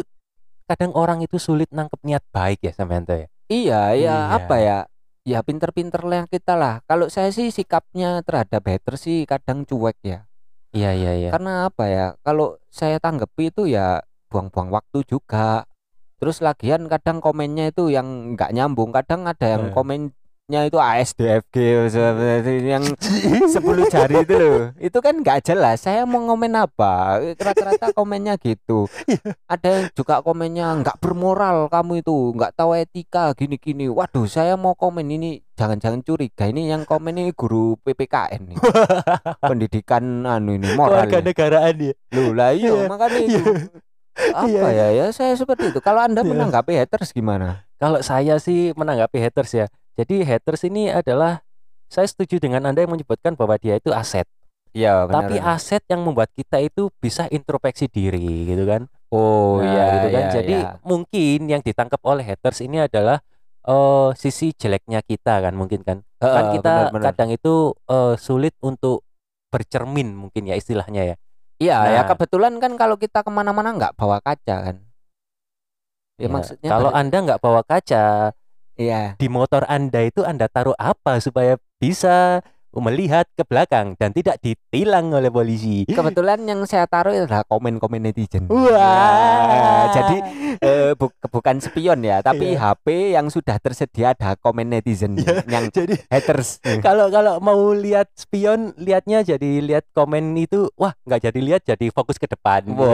kadang 0.69 0.93
orang 0.93 1.19
itu 1.25 1.41
sulit 1.41 1.73
nangkep 1.73 2.01
niat 2.05 2.25
baik 2.35 2.61
ya 2.69 2.73
Samyanto 2.77 3.17
ya. 3.17 3.27
Iya, 3.49 3.81
iya, 3.97 4.17
Iya. 4.29 4.37
apa 4.37 4.57
ya? 4.61 4.79
Ya 5.27 5.39
pinter-pinter 5.43 6.03
lah 6.07 6.29
kita 6.29 6.55
lah. 6.55 6.83
Kalau 6.87 7.09
saya 7.09 7.33
sih 7.33 7.51
sikapnya 7.51 8.21
terhadap 8.23 8.63
hater 8.67 8.95
sih 9.01 9.25
kadang 9.25 9.65
cuek 9.65 9.97
ya. 10.05 10.27
Iya 10.77 10.91
iya 10.93 11.13
iya. 11.17 11.31
Karena 11.33 11.73
apa 11.73 11.85
ya? 11.89 12.07
Kalau 12.21 12.61
saya 12.69 13.01
tanggapi 13.01 13.51
itu 13.55 13.65
ya 13.67 14.05
buang-buang 14.29 14.69
waktu 14.69 15.01
juga. 15.09 15.65
Terus 16.17 16.41
lagian 16.41 16.89
kadang 16.89 17.21
komennya 17.21 17.69
itu 17.69 17.93
yang 17.93 18.33
nggak 18.33 18.51
nyambung. 18.51 18.89
Kadang 18.89 19.29
ada 19.29 19.47
yang 19.47 19.69
Eh. 19.69 19.73
komennya 19.73 20.15
itu 20.65 20.79
ASDFG 20.81 21.57
yang 22.73 22.85
10 23.45 23.53
jari 23.93 24.25
itu 24.25 24.35
loh. 24.35 24.73
Itu 24.79 24.99
kan 25.01 25.21
nggak 25.21 25.45
jelas. 25.45 25.85
Saya 25.85 26.09
mau 26.09 26.23
ngomen 26.23 26.57
apa? 26.57 27.21
Rata-rata 27.37 27.93
komennya 27.93 28.41
gitu. 28.41 28.89
Ada 29.45 29.69
yang 29.69 29.85
juga 29.93 30.25
komennya 30.25 30.81
nggak 30.81 30.97
bermoral 30.99 31.69
kamu 31.69 32.01
itu, 32.01 32.33
nggak 32.33 32.57
tahu 32.57 32.73
etika 32.75 33.37
gini-gini. 33.37 33.85
Waduh, 33.87 34.25
saya 34.25 34.57
mau 34.57 34.73
komen 34.73 35.05
ini 35.07 35.45
jangan-jangan 35.53 36.01
curiga 36.01 36.49
ini 36.49 36.69
yang 36.69 36.85
komen 36.85 37.13
ini 37.13 37.33
guru 37.33 37.77
PPKN 37.83 38.41
nih. 38.47 38.59
Pendidikan 39.51 40.25
anu 40.25 40.57
ini 40.57 40.73
moral. 40.73 41.05
Ini. 41.05 41.21
negaraan 41.23 41.77
ya. 41.77 41.93
Loh 42.13 42.33
lah 42.33 42.57
iya 42.57 42.73
Iya, 42.73 42.89
makanya 42.89 43.21
itu. 43.21 43.43
Apa 44.33 44.49
Iya. 44.49 44.63
ya 44.71 44.87
ya 44.93 45.07
saya 45.11 45.37
seperti 45.37 45.71
itu 45.71 45.79
kalau 45.79 46.01
anda 46.01 46.21
Iya. 46.25 46.31
menanggapi 46.33 46.73
haters 46.75 47.13
gimana 47.13 47.65
Kalau 47.77 48.01
saya 48.01 48.41
sih 48.41 48.73
menanggapi 48.73 49.21
haters 49.21 49.53
ya. 49.53 49.67
Jadi 49.93 50.25
haters 50.25 50.65
ini 50.65 50.89
adalah 50.89 51.45
saya 51.87 52.09
setuju 52.09 52.41
dengan 52.41 52.65
Anda 52.65 52.83
yang 52.83 52.93
menyebutkan 52.93 53.37
bahwa 53.37 53.57
dia 53.57 53.77
itu 53.77 53.93
aset. 53.93 54.25
Iya 54.73 55.05
Tapi 55.05 55.37
aset 55.37 55.85
yang 55.85 56.01
membuat 56.01 56.33
kita 56.33 56.57
itu 56.57 56.89
bisa 56.97 57.29
introspeksi 57.29 57.85
diri 57.87 58.49
gitu 58.49 58.65
kan. 58.65 58.89
oh 59.09 59.61
Nah, 59.61 59.69
iya 59.69 59.85
gitu 59.95 60.09
kan. 60.09 60.23
iya, 60.25 60.33
Jadi 60.33 60.57
iya. 60.57 60.71
mungkin 60.83 61.39
yang 61.47 61.61
ditangkap 61.61 62.01
oleh 62.01 62.25
haters 62.25 62.65
ini 62.65 62.81
adalah 62.81 63.21
eh, 63.65 64.09
sisi 64.17 64.57
jeleknya 64.57 65.05
kita 65.05 65.45
kan 65.45 65.53
mungkin 65.53 65.85
kan. 65.85 66.01
kan 66.17 66.25
Heeh, 66.49 66.57
kita 66.57 66.73
benar-benar. 66.89 67.13
kadang 67.13 67.29
itu 67.29 67.55
eh, 67.93 68.15
sulit 68.17 68.57
untuk 68.65 69.05
bercermin 69.53 70.17
mungkin 70.17 70.49
ya 70.49 70.57
istilahnya 70.57 71.13
ya. 71.13 71.17
Iya 71.57 71.79
ya 71.89 72.03
Nah. 72.05 72.07
kebetulan 72.13 72.53
kan 72.61 72.73
kalau 72.77 73.01
kita 73.01 73.25
ke 73.25 73.31
mana-mana 73.33 73.73
nggak 73.73 73.97
bawa 73.97 74.21
kaca 74.21 74.57
kan. 74.71 74.77
Ya, 76.17 76.27
Ya, 76.27 76.29
maksudnya 76.33 76.69
kalau 76.73 76.91
Anda 76.93 77.17
nggak 77.21 77.41
bawa 77.45 77.61
kaca 77.61 78.33
iya 78.77 79.17
di 79.21 79.29
motor 79.29 79.69
Anda 79.69 80.05
itu 80.09 80.25
Anda 80.25 80.49
taruh 80.49 80.77
apa 80.77 81.21
supaya 81.21 81.61
bisa 81.77 82.41
melihat 82.79 83.25
ke 83.31 83.43
belakang 83.43 83.95
dan 83.95 84.11
tidak 84.11 84.37
ditilang 84.39 85.11
oleh 85.11 85.29
polisi. 85.29 85.85
kebetulan 85.87 86.43
yang 86.43 86.61
saya 86.65 86.85
taruh 86.85 87.13
adalah 87.13 87.43
komen-komen 87.45 88.01
netizen. 88.01 88.47
Wah. 88.47 88.73
Ya, 89.47 89.69
jadi 89.93 90.17
eh, 90.67 90.93
bu- 90.93 91.13
bukan 91.23 91.59
spion 91.59 92.01
ya, 92.01 92.21
tapi 92.21 92.53
Iya. 92.53 92.77
HP 92.77 92.87
yang 93.13 93.27
sudah 93.27 93.57
tersedia 93.57 94.13
ada 94.13 94.35
komen 94.35 94.69
netizen 94.69 95.17
Iya. 95.17 95.43
yang 95.47 95.65
Jadi 95.77 95.97
haters. 96.07 96.61
kalau 96.79 97.09
kalau 97.09 97.37
mau 97.39 97.59
lihat 97.71 98.09
spion 98.13 98.73
lihatnya 98.77 99.21
jadi 99.23 99.61
lihat 99.61 99.85
komen 99.91 100.33
itu 100.37 100.69
wah 100.75 100.95
nggak 101.03 101.21
jadi 101.25 101.41
lihat 101.43 101.63
jadi 101.65 101.89
fokus 101.91 102.17
ke 102.17 102.25
depan. 102.25 102.65
Wah, 102.71 102.87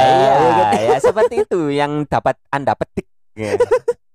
iya, 0.00 0.30
iya, 0.38 0.66
ya 0.86 0.98
seperti 0.98 1.42
itu 1.42 1.68
yang 1.68 2.04
dapat 2.04 2.36
anda 2.48 2.72
petik. 2.72 3.04
Ya. 3.32 3.56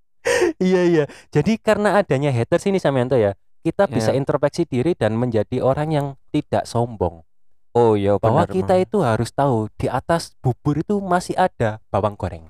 iya 0.62 0.81
iya. 0.84 1.03
Jadi 1.29 1.58
karena 1.58 1.98
adanya 1.98 2.29
haters 2.29 2.65
ini 2.65 2.77
Samyanto 2.77 3.15
ya, 3.15 3.34
kita 3.61 3.85
Iya. 3.87 3.93
bisa 3.93 4.11
introspeksi 4.11 4.65
diri 4.65 4.97
dan 4.97 5.15
menjadi 5.15 5.61
orang 5.61 5.89
yang 5.89 6.07
tidak 6.29 6.65
sombong. 6.65 7.21
Oh 7.71 7.95
iya 7.95 8.19
Bahwa 8.19 8.43
benar, 8.43 8.51
kita 8.51 8.73
Mang. 8.75 8.83
itu 8.83 8.97
harus 8.99 9.29
tahu 9.31 9.71
di 9.79 9.87
atas 9.87 10.35
bubur 10.43 10.83
itu 10.83 10.99
masih 10.99 11.39
ada 11.39 11.79
bawang 11.87 12.19
goreng. 12.19 12.49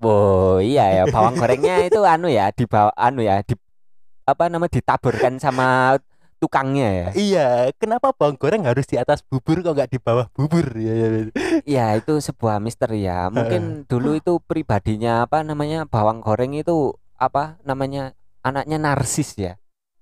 Oh 0.00 0.62
iya 0.62 1.02
ya 1.02 1.04
bawang 1.10 1.34
gorengnya 1.36 1.84
itu 1.84 2.00
anu 2.06 2.30
ya 2.30 2.48
di 2.54 2.64
bawah 2.64 2.94
anu 2.94 3.20
ya 3.20 3.42
di 3.42 3.52
apa 4.24 4.46
nama 4.46 4.70
ditaburkan 4.70 5.42
sama 5.42 5.98
tukangnya 6.40 6.88
ya. 6.88 7.08
Iya, 7.12 7.46
kenapa 7.76 8.16
bawang 8.16 8.38
goreng 8.40 8.64
harus 8.64 8.88
di 8.88 8.96
atas 8.96 9.20
bubur 9.20 9.60
kok 9.60 9.76
nggak 9.76 9.90
di 9.92 9.98
bawah 10.00 10.24
bubur? 10.32 10.72
Ya, 10.72 10.94
ya, 10.96 11.06
ya. 11.12 11.22
Iya 11.68 11.86
itu 12.00 12.16
sebuah 12.16 12.62
misteri 12.64 13.04
ya. 13.04 13.28
Mungkin 13.28 13.84
dulu 13.84 14.16
itu 14.16 14.40
pribadinya 14.40 15.28
apa 15.28 15.44
namanya 15.44 15.84
bawang 15.84 16.24
goreng 16.24 16.56
itu 16.56 16.96
apa 17.20 17.60
namanya 17.66 18.16
anaknya 18.40 18.80
narsis 18.80 19.36
ya. 19.36 19.60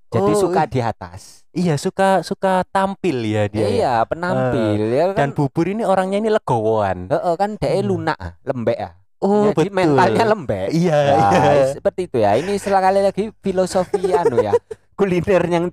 Jadi 0.09 0.33
Oh, 0.33 0.41
suka 0.41 0.65
di 0.65 0.81
atas. 0.81 1.45
Iya, 1.53 1.77
suka 1.77 2.25
suka 2.25 2.65
tampil 2.65 3.21
ya 3.29 3.45
dia. 3.45 3.61
ya. 3.61 3.69
Iya 3.69 3.95
penampil 4.09 4.81
ya 4.89 5.05
Dan 5.13 5.33
kan. 5.33 5.37
bubur 5.37 5.69
ini 5.69 5.85
orangnya 5.85 6.17
ini 6.17 6.31
legowoan. 6.33 7.13
Heeh, 7.13 7.35
kan 7.37 7.61
dia 7.61 7.77
Hmm. 7.77 7.85
lunak 7.85 8.19
lembek 8.41 8.79
ya. 8.79 8.91
Oh, 9.19 9.51
Jadi 9.51 9.69
mentalnya 9.69 10.25
lembek. 10.25 10.69
Iya, 10.71 10.99
Nah, 11.13 11.33
iya. 11.53 11.67
seperti 11.75 12.07
itu 12.07 12.17
ya. 12.23 12.39
Ini 12.39 12.55
sekali 12.57 13.01
lagi 13.03 13.25
filosofi 13.37 13.99
anu 14.17 14.39
ya. 14.39 14.55
Kuliner 14.95 15.43
yang 15.45 15.65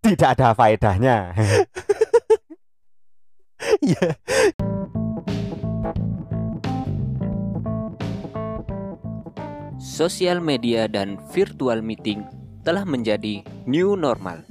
tidak 0.00 0.34
ada 0.34 0.52
faedahnya. 0.52 1.16
Iya. 3.82 4.14
Sosial 9.78 10.38
media 10.38 10.86
dan 10.86 11.18
virtual 11.30 11.80
meeting 11.80 12.26
telah 12.68 12.84
menjadi 12.84 13.40
new 13.64 13.96
normal 13.96 14.44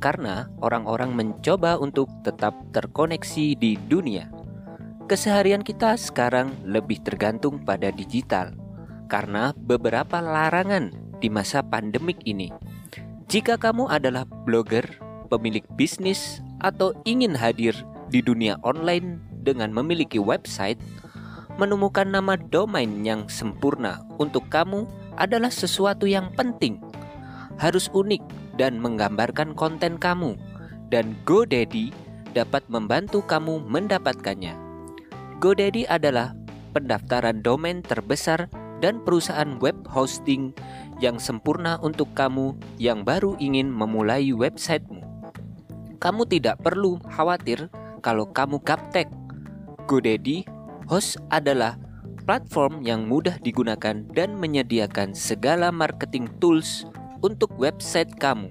karena 0.00 0.48
orang-orang 0.64 1.12
mencoba 1.12 1.76
untuk 1.76 2.08
tetap 2.24 2.56
terkoneksi 2.72 3.52
di 3.60 3.76
dunia. 3.76 4.32
Keseharian 5.04 5.60
kita 5.60 6.00
sekarang 6.00 6.56
lebih 6.64 7.04
tergantung 7.04 7.60
pada 7.60 7.92
digital 7.92 8.56
karena 9.12 9.52
beberapa 9.52 10.24
larangan 10.24 10.96
di 11.20 11.28
masa 11.28 11.60
pandemik 11.60 12.24
ini. 12.24 12.48
Jika 13.28 13.60
kamu 13.60 13.92
adalah 13.92 14.24
blogger, 14.48 14.88
pemilik 15.28 15.62
bisnis, 15.76 16.40
atau 16.64 16.96
ingin 17.04 17.36
hadir 17.36 17.76
di 18.08 18.24
dunia 18.24 18.56
online 18.64 19.20
dengan 19.44 19.76
memiliki 19.76 20.16
website, 20.16 20.80
menemukan 21.60 22.08
nama 22.08 22.40
domain 22.40 23.04
yang 23.04 23.28
sempurna 23.28 24.00
untuk 24.16 24.48
kamu 24.48 24.88
adalah 25.20 25.52
sesuatu 25.52 26.08
yang 26.08 26.32
penting. 26.32 26.91
Harus 27.60 27.88
unik 27.92 28.22
dan 28.60 28.78
menggambarkan 28.80 29.56
konten 29.56 29.96
kamu, 29.96 30.36
dan 30.92 31.16
GoDaddy 31.24 31.92
dapat 32.32 32.64
membantu 32.72 33.24
kamu 33.24 33.64
mendapatkannya. 33.68 34.56
GoDaddy 35.40 35.88
adalah 35.88 36.36
pendaftaran 36.72 37.44
domain 37.44 37.84
terbesar 37.84 38.48
dan 38.80 38.98
perusahaan 39.04 39.60
web 39.60 39.76
hosting 39.86 40.50
yang 40.98 41.20
sempurna 41.20 41.78
untuk 41.84 42.10
kamu 42.16 42.56
yang 42.80 43.06
baru 43.06 43.38
ingin 43.38 43.70
memulai 43.70 44.34
websitemu. 44.34 45.04
Kamu 46.02 46.26
tidak 46.26 46.58
perlu 46.66 46.98
khawatir 47.14 47.70
kalau 48.02 48.26
kamu 48.30 48.58
gaptek. 48.66 49.06
GoDaddy 49.86 50.42
Host 50.90 51.22
adalah 51.30 51.78
platform 52.26 52.82
yang 52.82 53.06
mudah 53.06 53.38
digunakan 53.42 54.02
dan 54.14 54.34
menyediakan 54.38 55.14
segala 55.14 55.70
marketing 55.70 56.26
tools 56.42 56.86
untuk 57.22 57.54
website 57.56 58.10
kamu. 58.18 58.50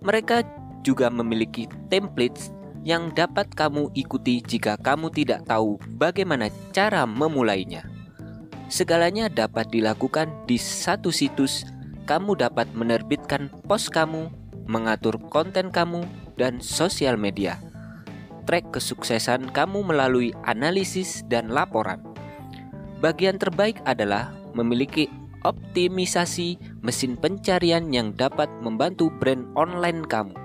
Mereka 0.00 0.46
juga 0.80 1.12
memiliki 1.12 1.68
templates 1.92 2.48
yang 2.80 3.12
dapat 3.12 3.52
kamu 3.52 3.92
ikuti 3.92 4.40
jika 4.40 4.80
kamu 4.80 5.12
tidak 5.12 5.44
tahu 5.44 5.76
bagaimana 6.00 6.48
cara 6.72 7.04
memulainya. 7.04 7.84
Segalanya 8.72 9.28
dapat 9.28 9.68
dilakukan 9.68 10.30
di 10.48 10.56
satu 10.56 11.12
situs. 11.12 11.68
Kamu 12.08 12.34
dapat 12.34 12.66
menerbitkan 12.74 13.52
post 13.70 13.94
kamu, 13.94 14.32
mengatur 14.66 15.14
konten 15.30 15.70
kamu, 15.70 16.02
dan 16.34 16.58
sosial 16.58 17.14
media 17.14 17.60
track 18.50 18.74
kesuksesan 18.74 19.54
kamu 19.54 19.86
melalui 19.86 20.34
analisis 20.42 21.22
dan 21.30 21.54
laporan. 21.54 22.02
Bagian 22.98 23.38
terbaik 23.38 23.78
adalah 23.86 24.34
memiliki 24.58 25.06
optimisasi 25.44 26.60
mesin 26.84 27.16
pencarian 27.16 27.88
yang 27.90 28.12
dapat 28.16 28.48
membantu 28.60 29.08
brand 29.20 29.48
online 29.56 30.04
kamu 30.04 30.36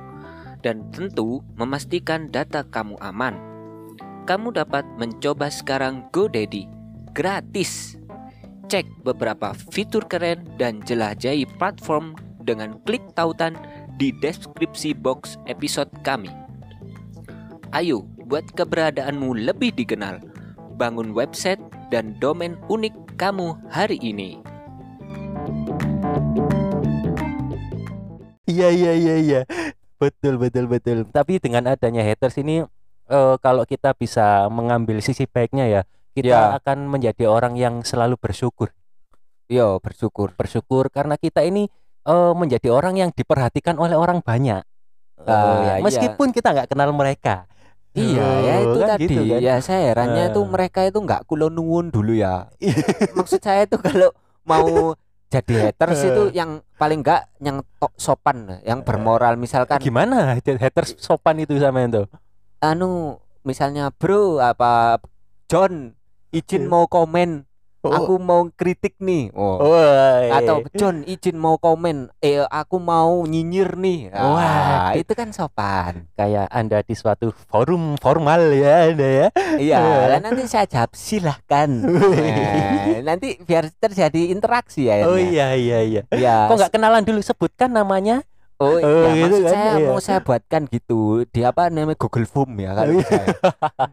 dan 0.66 0.82
tentu 0.90 1.46
memastikan 1.60 2.32
data 2.34 2.66
kamu 2.74 2.98
aman. 3.04 3.38
Kamu 4.26 4.58
dapat 4.58 4.82
mencoba 4.98 5.54
sekarang 5.54 6.10
GoDaddy 6.10 6.66
gratis. 7.14 7.96
Cek 8.66 9.06
beberapa 9.06 9.54
fitur 9.70 10.10
keren 10.10 10.42
dan 10.58 10.82
jelajahi 10.82 11.46
platform 11.62 12.18
dengan 12.42 12.82
klik 12.90 13.02
tautan 13.14 13.54
di 14.02 14.10
deskripsi 14.20 14.98
box 14.98 15.38
episode 15.46 15.88
kami. 16.02 16.34
Ayo, 17.72 18.10
buat 18.26 18.50
keberadaanmu 18.58 19.46
lebih 19.46 19.78
dikenal. 19.78 20.18
Bangun 20.82 21.14
website 21.14 21.62
dan 21.94 22.18
domain 22.18 22.58
unik 22.68 23.22
kamu 23.22 23.54
hari 23.70 24.02
ini. 24.02 24.55
Iya 28.46 28.70
iya 28.70 28.92
iya 28.94 29.16
iya. 29.18 29.42
Betul 29.98 30.38
betul 30.38 30.66
betul. 30.68 30.98
Tapi 31.10 31.40
dengan 31.40 31.66
adanya 31.66 32.02
haters 32.02 32.38
ini 32.38 32.62
eh, 33.08 33.36
kalau 33.40 33.64
kita 33.64 33.94
bisa 33.94 34.46
mengambil 34.50 35.00
sisi 35.00 35.26
baiknya 35.26 35.66
ya, 35.66 35.82
kita 36.12 36.30
Ya. 36.30 36.58
akan 36.58 36.86
menjadi 36.88 37.26
orang 37.26 37.56
yang 37.56 37.82
selalu 37.82 38.16
bersyukur. 38.16 38.70
Yo 39.46 39.78
bersyukur. 39.80 40.34
Bersyukur 40.34 40.90
karena 40.90 41.16
kita 41.16 41.42
ini 41.42 41.66
eh, 42.06 42.34
menjadi 42.34 42.70
orang 42.70 42.98
yang 42.98 43.10
diperhatikan 43.10 43.78
oleh 43.78 43.98
orang 43.98 44.22
banyak. 44.22 44.62
Eh, 45.18 45.32
Ah, 45.32 45.80
iya. 45.80 45.82
meskipun 45.82 46.30
kita 46.30 46.54
nggak 46.54 46.70
kenal 46.70 46.92
mereka. 46.92 47.50
Iya 47.96 48.28
ya 48.44 48.56
itu 48.60 48.76
kan 48.76 48.90
tadi 48.92 49.04
gitu 49.08 49.22
kan. 49.24 49.40
ya 49.40 49.56
saya 49.64 49.80
herannya 49.88 50.28
itu 50.28 50.42
Eh. 50.44 50.50
mereka 50.52 50.84
itu 50.84 51.00
nggak 51.00 51.24
kulo 51.24 51.48
nuwun 51.48 51.88
dulu 51.88 52.12
ya 52.12 52.52
maksud 53.16 53.40
saya 53.40 53.64
itu 53.64 53.80
kalau 53.80 54.12
mau 54.44 54.92
jadi 55.30 55.72
haters 55.72 56.00
itu 56.04 56.24
yang 56.40 56.62
paling 56.76 57.02
enggak 57.02 57.28
yang 57.42 57.64
tok 57.80 57.94
sopan 57.98 58.62
yang 58.62 58.86
bermoral 58.86 59.36
misalkan 59.36 59.80
Gimana 59.80 60.38
haters 60.38 60.96
sopan 60.98 61.42
itu 61.42 61.58
sama 61.58 61.86
itu? 61.86 62.06
anu 62.62 63.20
misalnya 63.46 63.94
bro 63.94 64.42
apa 64.42 64.98
John 65.46 65.94
izin 66.34 66.66
Iya. 66.66 66.72
mau 66.72 66.90
komen 66.90 67.46
aku 67.92 68.18
mau 68.18 68.48
kritik 68.54 68.98
nih. 69.02 69.30
Oh. 69.36 69.62
Woi. 69.62 70.32
Atau 70.32 70.66
John 70.74 71.04
izin 71.06 71.38
mau 71.38 71.60
komen, 71.60 72.10
eh 72.24 72.42
aku 72.48 72.82
mau 72.82 73.26
nyinyir 73.26 73.78
nih. 73.78 74.00
Ah, 74.14 74.24
Wah. 74.32 74.90
itu 74.98 75.12
kan 75.14 75.30
sopan. 75.36 76.08
kayak 76.16 76.48
Anda 76.50 76.82
di 76.82 76.96
suatu 76.96 77.34
forum 77.52 78.00
formal 78.00 78.54
ya 78.56 78.90
Anda 78.90 79.08
ya. 79.08 79.28
Iya, 79.56 79.82
lah 80.12 80.20
nanti 80.20 80.48
saya 80.48 80.66
jawab 80.68 80.96
silahkan. 80.96 81.70
Nah, 81.70 83.16
nanti 83.16 83.38
biar 83.42 83.70
terjadi 83.76 84.32
interaksi 84.32 84.88
ya. 84.88 85.06
Oh 85.08 85.20
iya 85.20 85.54
iya 85.56 85.80
iya. 85.84 86.02
Iya. 86.12 86.50
Kok 86.50 86.56
nggak 86.60 86.74
kenalan 86.74 87.04
dulu 87.04 87.22
sebutkan 87.22 87.72
namanya? 87.72 88.24
Oh, 88.56 88.72
Oh, 88.72 88.80
iya, 88.80 89.12
gitu 89.20 89.36
maksud 89.36 89.44
kan, 89.44 89.52
saya 89.52 89.72
iya. 89.76 89.88
mau 89.88 90.00
saya 90.00 90.20
buatkan 90.24 90.64
gitu 90.72 91.00
di 91.28 91.44
apa 91.44 91.68
namanya 91.68 92.00
Google 92.00 92.24
Form 92.24 92.56
ya 92.56 92.72
kalau 92.72 92.96
Oh, 92.96 93.04
iya. 93.04 93.08
saya. 93.12 93.28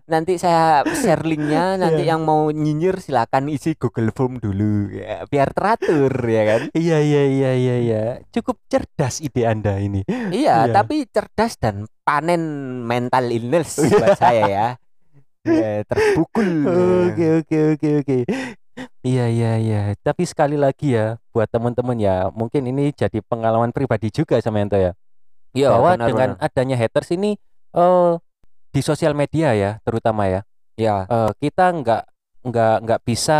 Nanti 0.06 0.32
saya 0.38 0.62
share 0.86 1.26
linknya 1.26 1.74
nanti 1.74 2.06
Iya. 2.06 2.14
yang 2.14 2.22
mau 2.22 2.46
nyinyir 2.46 3.02
silakan 3.02 3.50
isi 3.50 3.74
Google 3.74 4.14
Form 4.14 4.38
dulu 4.38 4.86
ya 4.94 5.26
biar 5.26 5.50
teratur 5.50 6.14
ya 6.14 6.42
kan. 6.46 6.60
Iya 6.72 6.98
iya 7.02 7.22
iya 7.26 7.50
iya 7.52 7.74
iya. 7.76 8.02
Cukup 8.30 8.62
cerdas 8.70 9.18
ide 9.18 9.42
Anda 9.44 9.76
ini. 9.76 10.06
Iya, 10.06 10.70
Iya. 10.70 10.70
tapi 10.70 11.10
cerdas 11.10 11.58
dan 11.58 11.90
panen 12.02 12.42
mental 12.82 13.28
illness 13.28 13.82
Iya. 13.82 13.98
buat 13.98 14.14
saya 14.14 14.44
ya. 14.46 14.68
Ya, 15.42 15.82
terpukul. 15.82 16.70
Oke 17.10 17.42
oke 17.42 17.58
oke 17.74 17.88
oke. 17.98 18.18
Iya 19.02 19.28
iya 19.28 19.52
iya. 19.60 19.80
Tapi 20.00 20.24
sekali 20.24 20.56
lagi 20.56 20.96
ya 20.96 21.18
buat 21.34 21.48
teman-teman 21.50 21.98
ya, 21.98 22.30
mungkin 22.32 22.64
ini 22.64 22.94
jadi 22.94 23.20
pengalaman 23.20 23.68
pribadi 23.74 24.08
juga 24.08 24.40
sama 24.40 24.62
Ento 24.64 24.78
ya. 24.80 24.96
Iya, 25.52 25.68
bahwa 25.76 25.90
benar, 25.98 26.08
dengan 26.08 26.28
benar. 26.38 26.46
adanya 26.48 26.76
haters 26.80 27.12
ini 27.12 27.36
eh 27.76 28.12
di 28.72 28.80
sosial 28.80 29.12
media 29.12 29.52
ya, 29.52 29.76
terutama 29.84 30.24
ya. 30.28 30.40
ya, 30.80 31.04
eh, 31.04 31.30
kita 31.36 31.68
nggak 31.68 32.02
nggak 32.48 32.76
nggak 32.88 33.00
bisa 33.04 33.38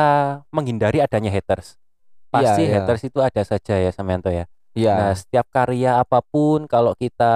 menghindari 0.53 1.01
adanya 1.01 1.33
haters. 1.33 1.81
Pasti 2.29 2.69
iya. 2.69 2.85
haters 2.85 3.03
itu 3.09 3.19
ada 3.25 3.41
saja 3.45 3.81
ya 3.81 3.91
Samyanto 3.93 4.29
ya. 4.29 4.45
iya. 4.77 4.93
Nah, 4.97 5.13
setiap 5.17 5.49
karya 5.49 6.01
apa 6.01 6.21
pun 6.21 6.69
kalau 6.69 6.93
kita 6.97 7.35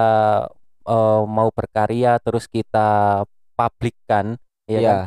eh, 0.85 1.21
mau 1.25 1.49
berkarya 1.49 2.21
terus 2.21 2.45
kita 2.45 3.23
publikkan 3.57 4.37
ya 4.69 4.79
Iya. 4.79 4.85
kan, 4.85 4.97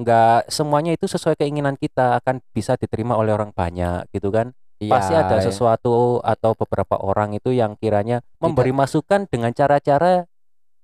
nggak 0.00 0.48
semuanya 0.48 0.96
itu 0.96 1.04
sesuai 1.04 1.36
keinginan 1.36 1.76
kita 1.76 2.20
akan 2.22 2.40
bisa 2.56 2.76
diterima 2.80 3.16
oleh 3.18 3.32
orang 3.36 3.52
banyak 3.52 4.08
gitu 4.12 4.32
kan. 4.32 4.56
Iya, 4.82 4.90
Pasti 4.90 5.14
ada 5.14 5.38
iya. 5.38 5.44
sesuatu 5.46 6.18
atau 6.26 6.58
beberapa 6.58 6.98
orang 6.98 7.38
itu 7.38 7.54
yang 7.54 7.78
kiranya 7.78 8.24
memberi 8.42 8.74
masukan 8.74 9.30
dengan 9.30 9.54
cara-cara 9.54 10.26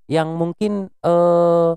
yang 0.07 0.39
mungkin 0.39 0.93
eh 1.03 1.71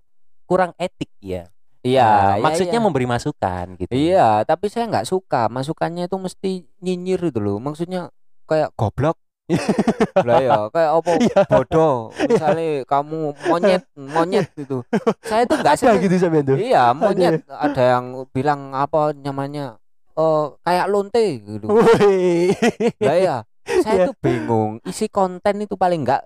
kurang 0.45 0.75
etik 0.77 1.09
ya. 1.23 1.47
Iya, 1.81 2.05
Nah, 2.05 2.33
iya, 2.37 2.43
maksudnya 2.45 2.77
iya. 2.77 2.85
memberi 2.85 3.07
masukan 3.09 3.65
gitu. 3.81 3.89
Iya, 3.89 4.45
tapi 4.45 4.69
saya 4.69 4.85
nggak 4.85 5.09
suka 5.09 5.49
masukannya 5.49 6.05
itu 6.05 6.17
mesti 6.21 6.51
nyinyir 6.85 7.33
itu 7.33 7.39
loh. 7.41 7.57
Maksudnya 7.57 8.13
kayak 8.45 8.69
goblok. 8.77 9.17
lah 10.27 10.39
ya, 10.39 10.57
kayak 10.67 10.91
apa 10.93 11.11
Iya. 11.17 11.41
bodoh. 11.47 11.95
Misalnya 12.29 12.67
kamu 12.83 13.19
monyet, 13.45 13.83
monyet 13.93 14.47
gitu. 14.53 14.81
Saya 15.21 15.43
tuh 15.43 15.57
nggak 15.57 15.73
Ada 15.73 15.81
seneng. 15.81 16.01
gitu 16.01 16.15
Samyanto. 16.17 16.53
Iya, 16.55 16.83
monyet. 16.91 17.43
Ada 17.45 17.83
yang 17.95 18.05
bilang 18.29 18.71
apa 18.71 19.11
namanya? 19.13 19.77
Oh, 20.13 20.59
kayak 20.61 20.85
lonte 20.87 21.23
gitu. 21.39 21.71
Lah 22.99 23.15
ya, 23.15 23.37
saya 23.63 23.95
Iya. 23.95 24.05
tuh 24.07 24.15
bingung. 24.17 24.81
Isi 24.83 25.07
konten 25.07 25.55
itu 25.59 25.75
paling 25.75 26.03
nggak 26.03 26.21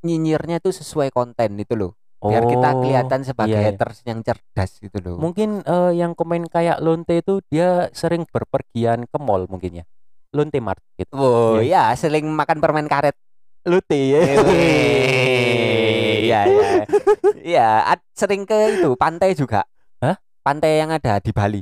nyinyirnya 0.00 0.58
tuh 0.58 0.70
sesuai 0.70 1.10
konten 1.10 1.54
itu 1.54 1.74
loh. 1.74 1.92
Biar 2.18 2.42
kita 2.44 2.74
Oh, 2.74 2.82
kelihatan 2.82 3.22
sebagai 3.22 3.54
iya, 3.54 3.62
iya. 3.62 3.70
haters 3.70 4.02
yang 4.02 4.26
cerdas 4.26 4.82
gitu 4.82 4.98
loh. 4.98 5.22
Mungkin 5.22 5.62
eh, 5.62 5.92
yang 5.94 6.18
komen 6.18 6.50
kayak 6.50 6.82
Lonte 6.82 7.14
itu 7.16 7.38
dia 7.46 7.86
sering 7.92 8.26
berpergian 8.26 9.06
ke 9.06 9.16
mall 9.18 9.46
mungkin 9.46 9.82
ya. 9.82 9.84
Lonte 10.32 10.60
Mart 10.60 10.80
gitu. 11.00 11.12
Oh 11.16 11.60
iya, 11.60 11.92
sering 11.96 12.28
makan 12.28 12.60
permen 12.60 12.88
karet. 12.88 13.16
Ya. 13.68 14.20
Iya, 16.28 16.40
iya. 16.44 16.84
Iya, 17.40 17.68
sering 18.16 18.44
ke 18.44 18.80
itu 18.80 18.92
pantai 18.96 19.32
juga. 19.36 19.64
Hah? 20.00 20.16
Pantai 20.44 20.80
yang 20.80 20.92
ada 20.92 21.20
di 21.20 21.32
Bali. 21.32 21.60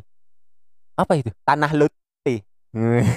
Apa 0.99 1.19
itu? 1.19 1.31
Tanah 1.47 1.71
Lotte. 1.75 2.47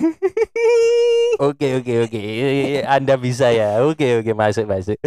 Oke 1.40 1.80
oke 1.80 1.94
oke. 2.04 2.20
Anda 2.84 3.16
bisa 3.16 3.48
ya. 3.56 3.80
Oke 3.84 4.20
oke 4.20 4.32
masuk 4.36 4.68
masuk. 4.68 5.00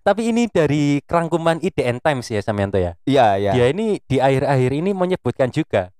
Tapi 0.00 0.32
ini 0.32 0.48
dari 0.48 1.04
kerangkuman 1.04 1.60
IDN 1.60 2.00
Times 2.00 2.32
ya 2.32 2.40
Samyanto 2.40 2.80
ya. 2.80 2.96
Iya, 3.04 3.36
iya. 3.36 3.52
Dia 3.52 3.66
ini 3.68 4.00
di 4.08 4.16
akhir-akhir 4.24 4.72
ini 4.72 4.96
menyebutkan 4.96 5.52
juga 5.52 5.92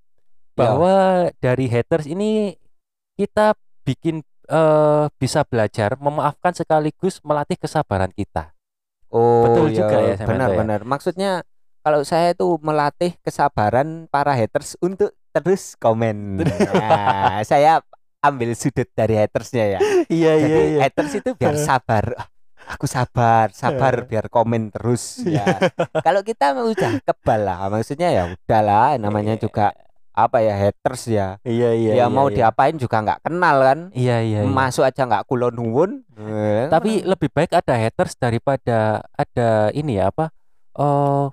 bahwa 0.57 1.29
dari 1.45 1.69
haters 1.69 2.09
ini 2.09 2.57
kita 3.19 3.59
bikin 3.83 4.23
eh, 4.47 5.05
bisa 5.19 5.43
belajar 5.43 5.99
memaafkan 5.99 6.55
sekaligus 6.55 7.19
melatih 7.27 7.59
kesabaran 7.59 8.15
kita. 8.15 8.55
Oh, 9.11 9.45
Betul 9.49 9.73
iya, 9.73 9.77
juga 9.83 9.97
ya, 9.99 10.15
ya? 10.15 10.27
Benar-benar. 10.29 10.81
Maksudnya 10.87 11.31
kalau 11.83 12.05
saya 12.07 12.37
itu 12.37 12.47
melatih 12.63 13.17
kesabaran 13.25 14.07
para 14.13 14.37
haters 14.37 14.77
untuk 14.79 15.11
terus 15.35 15.75
komen. 15.81 16.45
Nah, 16.45 17.41
saya 17.51 17.81
ambil 18.21 18.53
sudut 18.53 18.87
dari 18.93 19.17
hatersnya 19.17 19.79
ya. 19.79 19.81
Iya 20.11 20.33
Jadi 20.39 20.61
haters 20.79 21.13
itu 21.19 21.31
biar 21.35 21.57
sabar. 21.59 22.15
Ah, 22.15 22.29
Aku 22.77 22.85
sabar, 22.85 23.49
sabar 23.57 24.05
biar 24.05 24.29
komen 24.29 24.69
terus 24.69 25.25
ya. 25.25 25.41
Kalau 26.05 26.21
kita 26.21 26.53
udah 26.53 27.01
kebal 27.01 27.41
lah, 27.49 27.73
maksudnya 27.73 28.13
ya 28.13 28.29
udahlah 28.29 29.01
namanya 29.01 29.41
Iya. 29.41 29.49
juga 29.49 29.73
apa 30.19 30.43
ya 30.43 30.55
haters 30.59 31.03
ya. 31.07 31.29
Iya 31.47 31.71
iya. 31.79 31.93
ya 31.95 31.97
iya, 32.03 32.07
mau 32.11 32.27
iya. 32.27 32.51
diapain 32.51 32.75
juga 32.75 32.99
nggak 32.99 33.31
kenal 33.31 33.57
kan. 33.63 33.79
Iya 33.95 34.17
iya. 34.27 34.41
iya. 34.43 34.51
Masuk 34.51 34.83
aja 34.83 35.07
nggak 35.07 35.25
kulon 35.31 35.55
nuwun. 35.55 35.91
Eh, 36.19 36.67
Tapi 36.67 37.07
lebih 37.07 37.31
baik 37.31 37.55
ada 37.55 37.75
haters 37.79 38.19
daripada 38.19 39.07
ada 39.15 39.71
ini 39.71 40.03
ya 40.03 40.11
apa? 40.11 40.35
Eh 40.75 41.27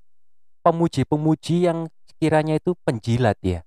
pemuji-pemuji 0.66 1.70
yang 1.70 1.90
kiranya 2.18 2.58
itu 2.58 2.74
penjilat 2.82 3.38
ya. 3.46 3.62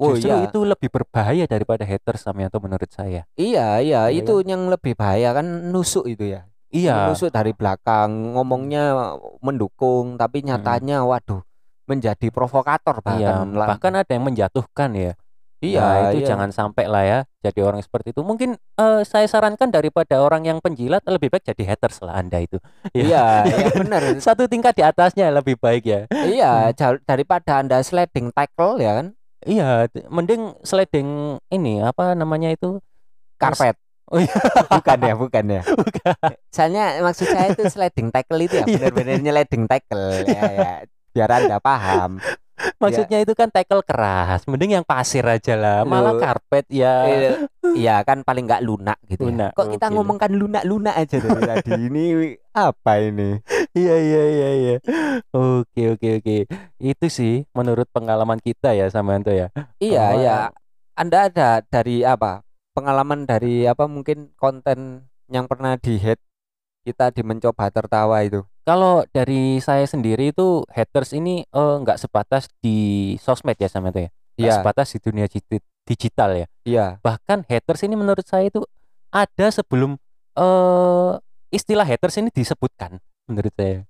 oh 0.00 0.14
Justru 0.14 0.32
iya. 0.32 0.48
itu 0.48 0.64
lebih 0.64 0.88
berbahaya 0.88 1.44
daripada 1.44 1.84
haters 1.84 2.24
Samyanto 2.24 2.56
menurut 2.62 2.88
saya. 2.88 3.28
Iya, 3.36 3.82
iya, 3.84 4.08
Iya 4.08 4.24
itu 4.24 4.40
yang 4.46 4.70
lebih 4.72 4.96
bahaya 4.96 5.36
kan 5.36 5.44
nusuk 5.68 6.08
itu 6.08 6.38
ya. 6.38 6.48
Iya. 6.72 7.12
Nusuk 7.12 7.32
dari 7.32 7.52
belakang, 7.52 8.36
ngomongnya 8.36 9.12
mendukung 9.40 10.16
tapi 10.20 10.44
nyatanya 10.44 11.04
waduh 11.04 11.47
menjadi 11.88 12.28
provokator 12.28 13.00
Iya, 13.00 13.02
bahkan. 13.40 13.46
lah. 13.50 13.66
bahkan 13.66 13.92
ada 13.96 14.10
yang 14.10 14.24
menjatuhkan 14.24 14.90
ya. 14.92 15.12
iya, 15.58 15.82
Nah, 15.82 15.96
itu 16.12 16.22
iya. 16.22 16.28
jangan 16.30 16.54
sampai 16.54 16.86
lah 16.86 17.02
ya 17.02 17.18
jadi 17.40 17.66
orang 17.66 17.80
seperti 17.80 18.12
itu. 18.12 18.22
Mungkin 18.22 18.54
eh, 18.54 19.00
saya 19.02 19.26
sarankan 19.26 19.72
daripada 19.72 20.20
orang 20.20 20.44
yang 20.44 20.58
penjilat 20.60 21.02
lebih 21.04 21.32
baik 21.32 21.42
jadi 21.42 21.64
haters 21.66 21.98
lah 21.98 22.14
Anda 22.14 22.38
itu. 22.38 22.60
Iya, 22.94 23.42
iya 23.42 23.66
benar. 23.74 24.02
Satu 24.22 24.46
tingkat 24.46 24.72
di 24.72 24.84
atasnya 24.84 25.32
lebih 25.32 25.56
baik 25.56 25.82
ya. 25.82 26.00
iya, 26.22 26.70
jauh- 26.70 27.02
daripada 27.02 27.58
Anda 27.58 27.80
sliding 27.80 28.30
tackle 28.30 28.78
ya 28.78 29.02
kan, 29.02 29.06
Iya, 29.42 29.86
mending 30.06 30.62
sliding 30.62 31.08
ini 31.48 31.80
apa 31.80 32.12
namanya 32.12 32.52
itu? 32.52 32.78
karpet. 33.34 33.74
Oh 34.08 34.16
iya. 34.16 34.32
bukan 34.72 34.98
ya, 35.02 35.14
bukan 35.14 35.44
ya. 35.50 35.62
Soalnya 36.48 36.96
maksud 37.04 37.28
saya 37.28 37.52
itu 37.52 37.68
sliding 37.68 38.08
tackle 38.08 38.40
itu 38.40 38.56
ya 38.56 38.64
Iya. 38.64 38.88
benar-benar 38.88 39.20
sliding 39.20 39.64
tackle 39.68 40.06
ya, 40.24 40.42
ya. 40.48 40.72
Biar 41.18 41.30
Anda 41.34 41.58
paham. 41.58 42.22
Maksudnya 42.82 43.22
itu 43.22 43.34
kan 43.34 43.50
tackle 43.50 43.82
keras, 43.82 44.46
mending 44.46 44.78
yang 44.78 44.86
pasir 44.86 45.22
aja 45.22 45.54
lah. 45.54 45.78
Malah 45.82 46.14
Loh. 46.14 46.22
karpet 46.22 46.66
ya. 46.70 46.94
Eh, 47.06 47.34
Iya 47.78 48.00
kan 48.02 48.22
paling 48.22 48.46
nggak 48.48 48.62
lunak 48.64 48.98
gitu. 49.06 49.28
Lunak, 49.28 49.52
ya. 49.52 49.58
Kok 49.58 49.68
kita 49.74 49.86
oke. 49.90 49.94
ngomongkan 49.94 50.30
lunak-lunak 50.32 50.94
aja 50.94 51.16
dari 51.18 51.42
tadi 51.50 51.70
ini 51.76 52.04
apa 52.50 52.92
ini? 52.98 53.30
Iya 53.74 53.94
iya 53.98 54.22
iya 54.24 54.48
iya. 54.56 54.76
Oke 55.30 55.92
oke 55.92 56.08
oke. 56.18 56.36
Itu 56.78 57.06
sih 57.08 57.46
menurut 57.52 57.86
pengalaman 57.90 58.38
kita 58.38 58.72
ya 58.72 58.86
Samanto 58.88 59.30
ya. 59.30 59.50
Iya 59.78 60.04
Oh. 60.08 60.18
ya. 60.18 60.36
Anda 60.94 61.28
ada 61.30 61.60
dari 61.62 62.02
apa? 62.02 62.42
Pengalaman 62.72 63.22
dari 63.22 63.66
apa 63.66 63.86
mungkin 63.86 64.30
konten 64.34 65.06
yang 65.28 65.44
pernah 65.44 65.74
di 65.76 65.98
hate 65.98 66.22
kita 66.82 67.10
di 67.10 67.22
mencoba 67.22 67.68
tertawa 67.68 68.22
itu. 68.22 68.42
Kalau 68.68 69.00
dari 69.16 69.64
saya 69.64 69.88
sendiri 69.88 70.28
itu 70.36 70.60
haters 70.68 71.16
ini 71.16 71.40
eh, 71.40 71.74
nggak 71.80 71.96
sebatas 71.96 72.52
di 72.60 73.16
sosmed 73.16 73.56
ya 73.56 73.64
Samanto 73.72 73.96
ya. 73.96 74.12
Nggak 74.36 74.44
Iya, 74.44 74.52
sebatas 74.60 74.86
di 74.92 74.98
dunia 75.00 75.24
digi- 75.24 75.64
digital 75.88 76.30
ya. 76.36 76.46
iya. 76.68 76.86
Bahkan 77.00 77.48
haters 77.48 77.88
ini 77.88 77.96
menurut 77.96 78.28
saya 78.28 78.52
itu 78.52 78.60
ada 79.08 79.48
sebelum 79.48 79.96
eh 80.36 81.12
istilah 81.48 81.88
haters 81.88 82.20
ini 82.20 82.28
disebutkan 82.28 83.00
menurut 83.24 83.56
saya. 83.56 83.88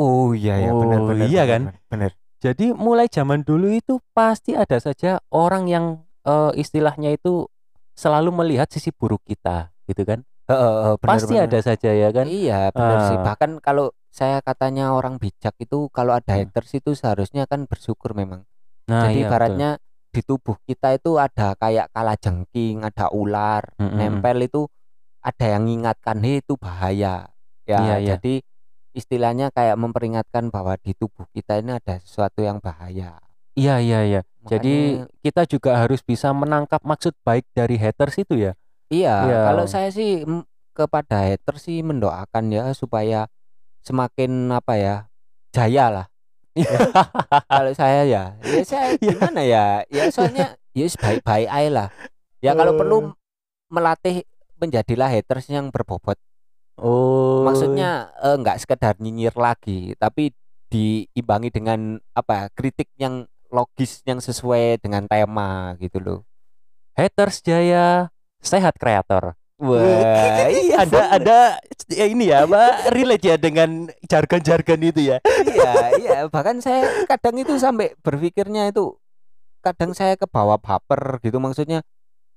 Oh 0.00 0.32
iya 0.32 0.56
ya 0.56 0.72
benar 0.72 0.98
Oh, 1.04 1.08
benar. 1.12 1.28
iya 1.28 1.42
benar, 1.44 1.52
kan? 1.52 1.62
benar. 1.92 2.10
Jadi 2.40 2.72
mulai 2.72 3.06
zaman 3.12 3.44
dulu 3.44 3.68
itu 3.70 4.00
pasti 4.16 4.56
ada 4.56 4.80
saja 4.80 5.20
orang 5.28 5.68
yang 5.68 5.84
eh, 6.24 6.52
istilahnya 6.56 7.12
itu 7.12 7.44
selalu 7.92 8.32
melihat 8.32 8.72
sisi 8.72 8.88
buruk 8.88 9.20
kita, 9.28 9.68
gitu 9.84 10.08
kan? 10.08 10.24
Heeh, 10.50 10.58
heeh, 10.58 10.94
benar, 10.98 11.08
pasti 11.08 11.34
benar. 11.34 11.46
ada 11.48 11.58
saja 11.62 11.90
ya 11.90 12.08
kan? 12.10 12.26
Iya 12.26 12.60
benar 12.74 12.98
sih. 13.06 13.16
Ah. 13.16 13.24
Bahkan 13.32 13.50
kalau 13.58 13.86
saya 14.10 14.38
katanya 14.40 14.92
orang 14.92 15.16
bijak 15.16 15.54
itu 15.56 15.86
kalau 15.88 16.12
ada 16.12 16.34
Hmm. 16.34 16.44
haters 16.44 16.72
itu 16.74 16.92
seharusnya 16.92 17.46
kan 17.46 17.64
bersyukur 17.64 18.12
memang. 18.12 18.44
Nah, 18.90 19.06
Jadi 19.06 19.12
iya, 19.14 19.14
betul. 19.14 19.28
ibaratnya 19.30 19.70
di 20.12 20.20
tubuh 20.20 20.56
kita 20.62 20.92
itu 20.92 21.16
ada 21.16 21.56
kayak 21.56 21.88
kalajengking, 21.90 22.84
ada 22.84 23.08
ular, 23.08 23.64
Mm-mm. 23.78 23.96
nempel 23.96 24.44
itu 24.44 24.68
ada 25.22 25.46
yang 25.48 25.64
mengingatkan 25.64 26.18
"Hei, 26.20 26.42
itu 26.42 26.58
bahaya. 26.58 27.30
Ya, 27.62 27.78
Iya, 27.78 27.94
iya. 27.96 28.08
jadi 28.12 28.42
istilahnya 28.92 29.48
kayak 29.48 29.78
memperingatkan 29.78 30.52
bahwa 30.52 30.76
di 30.76 30.92
tubuh 30.92 31.24
kita 31.32 31.56
ini 31.56 31.72
ada 31.72 31.96
sesuatu 31.96 32.42
yang 32.42 32.60
bahaya. 32.60 33.16
Iya 33.54 33.78
iya 33.78 34.00
iya. 34.02 34.20
Jadi 34.42 34.98
Makanya- 35.00 35.08
kita 35.22 35.42
juga 35.46 35.78
harus 35.78 36.02
bisa 36.02 36.34
menangkap 36.34 36.82
maksud 36.82 37.14
baik 37.22 37.46
dari 37.54 37.78
haters 37.78 38.18
itu 38.18 38.36
ya. 38.36 38.52
Iya, 38.92 39.14
Iya. 39.24 39.40
kalau 39.48 39.64
saya 39.64 39.88
sih 39.88 40.20
kepada 40.76 41.24
hater 41.24 41.56
sih 41.56 41.80
mendoakan 41.80 42.52
ya 42.52 42.68
supaya 42.76 43.24
semakin 43.80 44.52
apa 44.52 44.76
ya 44.76 44.96
jaya 45.50 45.86
lah. 45.88 46.06
kalau 47.48 47.72
saya 47.72 48.04
ya, 48.04 48.36
ya 48.44 48.60
saya 48.62 48.92
Iya. 49.00 49.16
gimana 49.16 49.40
ya? 49.40 49.66
Ya 49.88 50.04
soalnya 50.12 50.60
ya 50.76 50.86
baik-baik 51.00 51.48
aja 51.48 51.70
lah. 51.72 51.88
Ya 52.44 52.52
kalau 52.52 52.76
perlu 52.76 52.96
Oh. 53.00 53.12
melatih 53.72 54.28
menjadilah 54.60 55.08
haters 55.08 55.48
yang 55.48 55.72
berbobot. 55.72 56.20
Oh. 56.76 57.42
Maksudnya 57.48 58.12
eh, 58.20 58.36
nggak 58.36 58.60
sekedar 58.60 59.00
nyinyir 59.00 59.32
lagi, 59.32 59.96
tapi 59.96 60.36
diimbangi 60.68 61.48
dengan 61.48 61.80
apa 62.12 62.48
kritik 62.52 62.88
yang 62.96 63.24
logis 63.48 64.00
yang 64.04 64.20
sesuai 64.20 64.80
dengan 64.80 65.04
tema 65.04 65.76
gitu 65.76 66.00
loh. 66.00 66.20
haters 66.92 67.40
jaya 67.40 68.12
sehat 68.42 68.76
kreator. 68.76 69.38
Wah, 69.62 70.50
iya 70.50 70.82
ada 70.82 71.00
ada 71.14 71.38
ya 71.86 72.06
ini 72.10 72.34
ya 72.34 72.42
apa 72.50 72.90
relate 72.90 73.22
ya 73.22 73.36
dengan 73.38 73.86
jargon-jargon 74.10 74.80
itu 74.82 75.14
ya. 75.14 75.22
iya 75.22 75.72
iya 76.02 76.18
bahkan 76.26 76.58
saya 76.58 77.06
kadang 77.06 77.38
itu 77.38 77.54
sampai 77.62 77.94
berpikirnya 78.02 78.74
itu 78.74 78.98
kadang 79.62 79.94
saya 79.94 80.18
ke 80.18 80.26
bawah 80.26 80.58
baper 80.58 81.22
gitu 81.22 81.38
maksudnya 81.38 81.86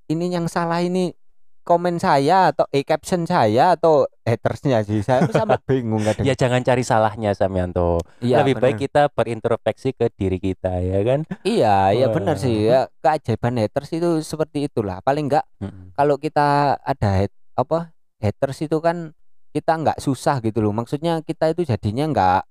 ini 0.06 0.30
yang 0.30 0.46
salah 0.46 0.86
ini 0.86 1.18
komen 1.66 1.98
saya 1.98 2.54
atau 2.54 2.70
eh, 2.70 2.86
caption 2.86 3.26
saya 3.26 3.74
atau 3.74 4.06
hatersnya 4.22 4.80
sih 4.82 5.02
saya 5.02 5.26
sampai 5.28 5.58
bingung 5.68 6.00
kadang 6.00 6.22
Ya 6.22 6.32
jangan 6.32 6.62
cari 6.62 6.82
salahnya 6.82 7.34
Samyanto. 7.34 7.98
iya, 8.22 8.40
Lebih 8.40 8.56
baik 8.56 8.78
bener. 8.78 8.84
kita 8.86 9.02
berintrospeksi 9.10 9.92
ke 9.92 10.14
diri 10.14 10.38
kita 10.38 10.78
ya 10.78 11.02
kan. 11.02 11.26
iya 11.42 11.90
iya 11.90 12.08
benar 12.08 12.38
sih 12.38 12.70
ya 12.70 12.86
keajaiban 13.00 13.58
haters 13.58 13.90
itu 13.92 14.22
seperti 14.22 14.66
itulah 14.66 15.02
paling 15.02 15.26
enggak 15.26 15.46
Mm-mm. 15.58 15.92
kalau 15.92 16.16
kita 16.16 16.78
ada 16.78 17.10
hate, 17.18 17.34
apa 17.54 17.90
haters 18.18 18.62
itu 18.62 18.78
kan 18.78 19.12
kita 19.50 19.72
nggak 19.74 19.98
susah 19.98 20.38
gitu 20.40 20.60
loh 20.60 20.72
maksudnya 20.72 21.20
kita 21.22 21.50
itu 21.50 21.64
jadinya 21.64 22.06
nggak 22.06 22.42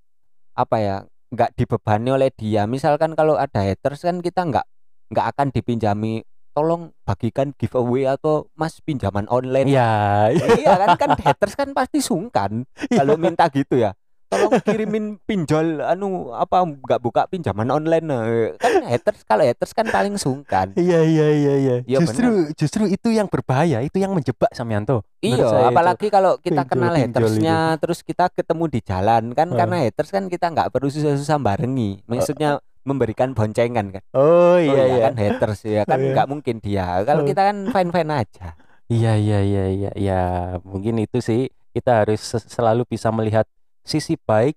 apa 0.55 0.75
ya 0.77 0.97
nggak 1.27 1.53
dibebani 1.53 2.09
oleh 2.11 2.29
dia 2.29 2.65
misalkan 2.65 3.13
kalau 3.13 3.35
ada 3.35 3.61
haters 3.61 4.01
kan 4.01 4.19
kita 4.19 4.43
nggak 4.43 4.65
nggak 5.07 5.25
akan 5.31 5.47
dipinjami 5.49 6.25
tolong 6.55 6.95
bagikan 7.03 7.51
giveaway 7.53 8.07
atau 8.07 8.47
mas 8.55 8.79
pinjaman 8.79 9.27
online 9.27 9.67
Ya, 9.67 10.31
iya 10.31 10.73
kan 10.79 10.95
kan 10.95 11.09
haters 11.19 11.53
kan 11.53 11.69
pasti 11.71 11.99
sungkan 11.99 12.63
kalau 12.97 13.19
minta 13.19 13.51
gitu 13.51 13.75
ya 13.75 13.91
tolong 14.25 14.57
kirimin 14.57 15.21
pinjol 15.21 15.85
anu 15.85 16.33
apa 16.33 16.57
nggak 16.59 16.97
buka 16.97 17.21
pinjaman 17.27 17.69
online 17.69 18.07
eh. 18.09 18.49
kan 18.57 18.81
haters 18.83 19.21
kalau 19.21 19.43
haters 19.43 19.69
kan 19.69 19.85
paling 19.85 20.17
sungkan 20.17 20.73
Iya 20.73 21.03
iya 21.03 21.27
iya 21.29 21.53
iya. 21.55 21.75
Iya, 21.85 21.97
justru 22.01 22.49
justru 22.51 22.83
itu 22.87 23.11
yang 23.11 23.27
berbahaya, 23.27 23.79
itu 23.79 23.95
yang 23.95 24.11
menjebak 24.11 24.49
Samyanto. 24.49 25.05
Menurut 25.21 25.21
Iya, 25.21 25.45
saya 25.45 25.61
itu. 25.61 25.71
apalagi 25.71 26.07
kalau 26.09 26.33
kita 26.37 26.57
Pinjol- 26.57 26.71
kenal 26.73 26.93
hatersnya, 26.95 27.57
terus 27.77 27.99
kita 28.01 28.25
ketemu 28.29 28.63
di 28.65 28.79
jalan 28.81 29.23
kan, 29.31 29.47
Heeh. 29.47 29.57
karena 29.61 29.75
haters 29.85 30.09
kan 30.09 30.23
kita 30.25 30.45
nggak 30.49 30.73
perlu 30.73 30.89
susah-susah 30.89 31.37
barengi, 31.37 32.01
maksudnya 32.05 32.57
memberikan 32.85 33.33
boncengan 33.33 33.89
kan. 33.91 34.03
Oh 34.13 34.55
Oh 34.55 34.57
iya 34.61 34.83
iya. 34.87 35.01
kan 35.09 35.15
haters 35.17 35.65
ya 35.65 35.81
kan 35.83 35.97
Iya. 35.97 36.13
nggak 36.13 36.27
mungkin 36.29 36.55
dia. 36.61 37.01
Kalau 37.01 37.25
Heeh. 37.25 37.29
kita 37.33 37.41
kan 37.49 37.57
fine 37.67 37.91
fine 37.91 38.11
aja. 38.13 38.47
Iya 38.85 39.11
iya 39.17 39.39
iya 39.41 39.63
iya 39.67 39.91
ya 39.97 40.21
mungkin 40.61 41.01
itu 41.01 41.17
sih 41.19 41.49
kita 41.73 42.05
harus 42.05 42.21
se- 42.21 42.45
selalu 42.45 42.85
bisa 42.85 43.09
melihat 43.09 43.49
sisi 43.81 44.13
baik 44.15 44.53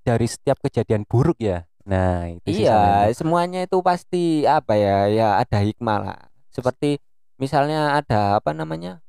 dari 0.00 0.28
setiap 0.28 0.60
kejadian 0.60 1.08
buruk 1.08 1.40
ya. 1.40 1.64
Nah, 1.82 2.28
itu 2.28 2.46
sih 2.54 2.68
Iya, 2.68 2.76
Samyanto. 3.10 3.16
semuanya 3.18 3.60
itu 3.64 3.78
pasti 3.80 4.24
apa 4.44 4.76
ya, 4.76 5.10
ya 5.10 5.28
ada 5.40 5.58
hikmah 5.58 5.98
lah. 5.98 6.18
Seperti 6.52 7.00
misalnya 7.34 7.98
ada 7.98 8.38
apa 8.38 8.52
namanya, 8.52 9.00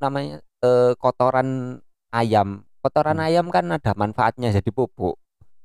namanya 0.00 0.42
eh, 0.64 0.92
kotoran 0.98 1.78
ayam. 2.10 2.66
Kotoran 2.82 3.22
Hmm. 3.22 3.26
ayam 3.28 3.46
kan 3.54 3.70
ada 3.70 3.94
manfaatnya 3.94 4.50
jadi 4.50 4.70
pupuk. 4.74 5.14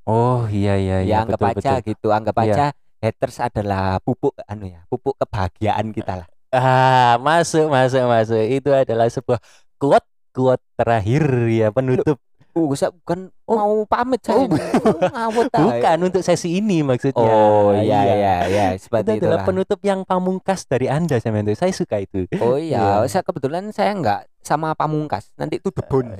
Oh 0.08 0.48
iya 0.48 0.74
iya 0.76 0.98
ya 0.98 1.06
iya 1.06 1.15
anggap 1.22 1.38
betul 1.38 1.52
aja 1.54 1.72
betul. 1.76 1.86
gitu 1.86 2.08
anggap 2.10 2.36
Iya. 2.39 2.46
aja 2.48 2.65
haters 2.98 3.38
adalah 3.39 4.00
pupuk 4.00 4.34
anu 4.43 4.65
ya 4.67 4.82
pupuk 4.88 5.13
kebahagiaan 5.17 5.91
kita 5.91 6.24
lah 6.24 6.28
Ah, 6.48 7.20
masuk 7.20 7.67
masuk 7.67 8.08
masuk. 8.08 8.39
Itu 8.39 8.72
adalah 8.72 9.06
sebuah 9.06 9.36
quote 9.76 10.08
quote 10.32 10.63
terakhir 10.74 11.22
ya 11.46 11.70
penutup. 11.70 12.15
uh 12.50 12.72
saya 12.74 12.89
bukan 12.89 13.30
Oh. 13.43 13.54
mau 13.54 13.76
pamit 13.84 14.24
saya 14.24 14.41
Oh. 14.41 14.48
Oh, 14.48 14.98
ngawut 15.04 15.52
ah. 15.54 15.60
Bukan 15.62 15.98
untuk 16.04 16.24
sesi 16.24 16.56
ini 16.56 16.82
maksudnya. 16.82 17.20
oh 17.22 17.76
iya 17.76 18.00
iya 18.08 18.36
iya 18.48 18.65
Itu 18.72 18.82
seperti 18.82 19.12
adalah 19.13 19.20
itulah 19.20 19.39
penutup 19.43 19.80
yang 19.82 20.02
pamungkas 20.02 20.63
dari 20.65 20.88
Anda 20.88 21.20
Samyanto. 21.20 21.52
Saya 21.52 21.70
suka 21.72 22.00
itu. 22.00 22.26
oh 22.39 22.56
iya 22.56 23.04
Iya. 23.04 23.12
saya 23.12 23.22
kebetulan 23.22 23.70
saya 23.70 23.91
nggak 23.93 24.26
sama 24.39 24.72
pamungkas 24.72 25.30
nanti 25.36 25.60
itu 25.60 25.67
debon 25.70 26.15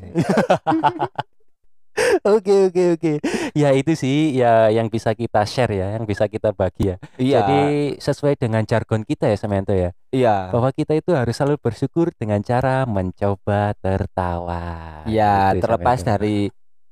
Oke 2.27 2.67
oke 2.67 2.83
oke. 2.99 3.13
Ya 3.55 3.71
itu 3.71 3.95
sih 3.95 4.35
ya 4.35 4.67
yang 4.67 4.91
bisa 4.91 5.15
kita 5.15 5.47
share 5.47 5.71
ya, 5.71 5.87
yang 5.95 6.03
bisa 6.03 6.27
kita 6.27 6.51
bagi 6.51 6.91
ya. 6.91 6.95
iya 7.15 7.39
Jadi 7.41 7.59
sesuai 8.03 8.35
dengan 8.35 8.67
jargon 8.67 9.07
kita 9.07 9.31
ya 9.31 9.37
Samyanto 9.39 9.71
ya, 9.71 9.95
iya 10.11 10.51
bahwa 10.51 10.69
kita 10.75 10.91
itu 10.93 11.15
harus 11.15 11.33
selalu 11.39 11.55
bersyukur 11.63 12.11
dengan 12.19 12.43
cara 12.43 12.83
mencoba 12.83 13.71
tertawa. 13.79 15.07
iya 15.07 15.55
Gitu, 15.55 15.63
terlepas 15.63 16.03
Samyanto. 16.03 16.11
dari 16.19 16.37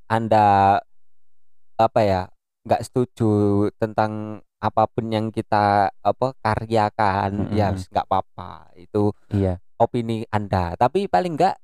anda 0.08 0.80
apa 1.76 2.02
ya 2.02 2.22
nggak 2.66 2.82
setuju 2.88 3.30
tentang 3.78 4.40
apa 4.58 4.88
pun 4.90 5.06
yang 5.12 5.30
kita 5.30 5.92
apa 5.92 6.28
karyakan 6.42 7.52
ya 7.54 7.70
Mm-mm. 7.76 7.92
nggak 7.92 8.06
apa-apa 8.08 8.72
itu 8.80 9.12
Iya. 9.30 9.60
opini 9.76 10.24
Anda, 10.32 10.74
tapi 10.80 11.12
paling 11.12 11.36
enggak 11.36 11.60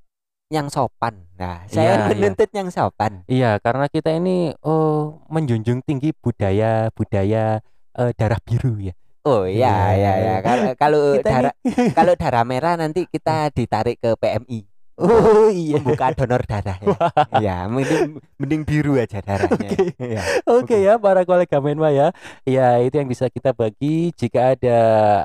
yang 0.51 0.67
sopan. 0.67 1.23
Nah, 1.39 1.63
Iya, 1.65 1.71
saya 1.71 1.91
iya. 1.95 2.05
menuntut 2.11 2.49
yang 2.51 2.67
sopan. 2.67 3.23
Iya, 3.25 3.55
karena 3.57 3.87
kita 3.87 4.11
ini 4.11 4.51
oh 4.61 5.23
menjunjung 5.31 5.79
tinggi 5.81 6.11
budaya 6.13 6.91
budaya 6.91 7.63
eh, 7.95 8.11
darah 8.13 8.37
biru 8.43 8.75
ya. 8.77 8.91
Oh 9.23 9.47
iya 9.47 9.95
Iya. 9.95 9.95
iya 9.95 10.13
ya. 10.19 10.35
Kalau 10.43 10.67
kalau 10.75 11.01
ini- 11.15 11.23
darah 11.23 11.53
kalau 11.97 12.13
darah 12.13 12.43
merah 12.43 12.73
nanti 12.75 13.07
kita 13.07 13.47
ditarik 13.49 13.97
ke 13.97 14.11
PMI. 14.13 14.61
Oh 15.01 15.49
iya. 15.49 15.81
Membuka 15.81 16.13
donor 16.13 16.45
darah 16.45 16.77
ya. 16.77 16.93
Iya, 17.41 17.55
mending 17.65 18.21
mending 18.37 18.61
biru 18.61 19.01
aja 19.01 19.17
darahnya. 19.17 19.71
Oke. 19.73 19.97
Iya. 19.97 20.21
Oke 20.45 20.75
ya 20.77 21.01
para 21.01 21.25
kolega 21.25 21.57
Menwa 21.57 21.89
ya. 21.89 22.13
Ya 22.45 22.77
itu 22.77 23.01
yang 23.01 23.09
bisa 23.09 23.25
kita 23.31 23.49
bagi. 23.49 24.13
Jika 24.13 24.53
ada 24.53 24.77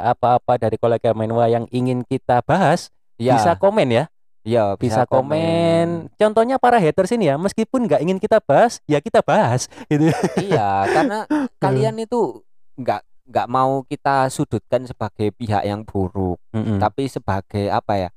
apa-apa 0.06 0.56
dari 0.56 0.80
kolega 0.80 1.12
Menwa 1.12 1.44
yang 1.50 1.68
ingin 1.68 2.06
kita 2.06 2.40
bahas, 2.40 2.88
Iya, 3.20 3.36
bisa 3.36 3.52
komen 3.56 3.90
ya. 3.90 4.04
Iya, 4.46 4.78
Bisa 4.78 5.02
komen. 5.04 6.06
Contohnya 6.14 6.56
para 6.62 6.78
haters 6.78 7.10
ini 7.12 7.26
ya, 7.28 7.36
meskipun 7.36 7.90
nggak 7.90 8.00
ingin 8.06 8.18
kita 8.22 8.38
bahas, 8.38 8.78
ya 8.86 9.02
kita 9.02 9.20
bahas 9.26 9.66
gitu. 9.90 10.06
Iya, 10.38 10.86
karena 10.86 11.18
kalian 11.62 11.98
itu 11.98 12.46
nggak 12.78 13.02
nggak 13.26 13.48
mau 13.50 13.82
kita 13.82 14.30
sudutkan 14.30 14.86
sebagai 14.86 15.34
pihak 15.34 15.66
yang 15.66 15.82
buruk, 15.82 16.38
Mm-mm. 16.54 16.78
tapi 16.78 17.10
sebagai 17.10 17.66
apa 17.74 17.92
ya? 17.98 18.10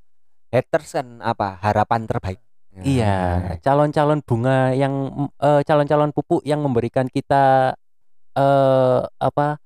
Haters 0.54 0.94
kan 0.94 1.18
apa? 1.18 1.58
Harapan 1.58 2.06
terbaik. 2.06 2.38
Iya, 2.70 3.18
Nah, 3.42 3.56
calon-calon 3.58 4.22
bunga 4.22 4.70
yang 4.70 4.94
mm, 5.10 5.30
eh, 5.42 5.60
calon-calon 5.66 6.14
pupuk 6.14 6.46
yang 6.46 6.62
memberikan 6.62 7.10
kita 7.10 7.74
eh 8.38 9.00
apa 9.18 9.58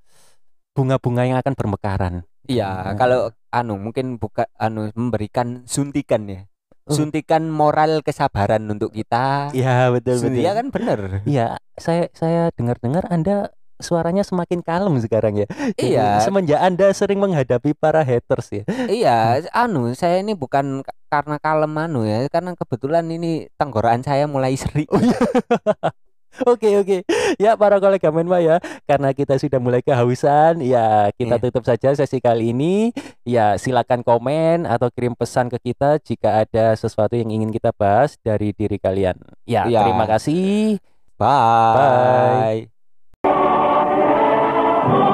bunga-bunga 0.72 1.28
yang 1.28 1.36
akan 1.38 1.52
bermekaran. 1.52 2.14
Iya, 2.48 2.92
Hmm. 2.92 2.96
kalau 2.96 3.20
anu 3.52 3.76
mungkin 3.80 4.16
buka 4.16 4.48
anu 4.56 4.88
memberikan 4.96 5.68
suntikan 5.68 6.24
ya. 6.28 6.48
Suntikan 6.86 7.48
moral 7.48 8.04
kesabaran 8.04 8.60
untuk 8.68 8.92
kita. 8.92 9.48
Iya, 9.50 9.88
betul 9.88 10.20
betul. 10.20 10.36
Iya 10.36 10.52
kan 10.52 10.66
bener. 10.68 10.98
Iya, 11.24 11.46
saya 11.74 12.12
saya 12.12 12.52
dengar-dengar 12.52 13.08
Anda 13.08 13.48
suaranya 13.74 14.22
semakin 14.22 14.60
kalem 14.60 15.00
sekarang 15.00 15.34
ya. 15.34 15.48
Jadi, 15.74 15.96
Iya. 15.96 16.20
Semenjak 16.20 16.60
Anda 16.60 16.92
sering 16.92 17.18
menghadapi 17.18 17.72
para 17.74 18.04
haters 18.04 18.52
ya. 18.52 18.62
iya, 18.86 19.40
anu 19.50 19.96
saya 19.96 20.20
ini 20.20 20.36
bukan 20.36 20.84
ka- 20.84 20.94
karena 21.10 21.36
kalem 21.40 21.72
anu 21.74 22.04
ya, 22.04 22.28
karena 22.28 22.52
kebetulan 22.52 23.08
ini 23.08 23.48
tenggorokan 23.56 24.04
saya 24.04 24.28
mulai 24.28 24.54
seri. 24.54 24.84
Oh 24.92 25.00
iya. 25.00 25.18
Oke 26.42 26.74
oke 26.74 27.06
ya 27.38 27.54
para 27.54 27.78
kolega 27.78 28.10
Menwa 28.10 28.42
ya 28.42 28.58
karena 28.90 29.14
kita 29.14 29.38
sudah 29.38 29.62
mulai 29.62 29.86
kehausan 29.86 30.58
ya 30.66 31.14
kita 31.14 31.38
Iya. 31.38 31.42
tutup 31.46 31.62
saja 31.62 31.94
sesi 31.94 32.18
kali 32.18 32.50
ini 32.50 32.90
ya 33.22 33.54
silakan 33.54 34.02
komen 34.02 34.66
atau 34.66 34.90
kirim 34.90 35.14
pesan 35.14 35.46
ke 35.46 35.70
kita 35.70 36.02
jika 36.02 36.42
ada 36.42 36.74
sesuatu 36.74 37.14
yang 37.14 37.30
ingin 37.30 37.54
kita 37.54 37.70
bahas 37.70 38.18
dari 38.18 38.50
diri 38.50 38.82
kalian 38.82 39.14
ya 39.46 39.70
Iya. 39.70 39.86
terima 39.86 40.10
kasih 40.10 40.82
Bye. 41.14 42.66
Bye. 43.22 45.13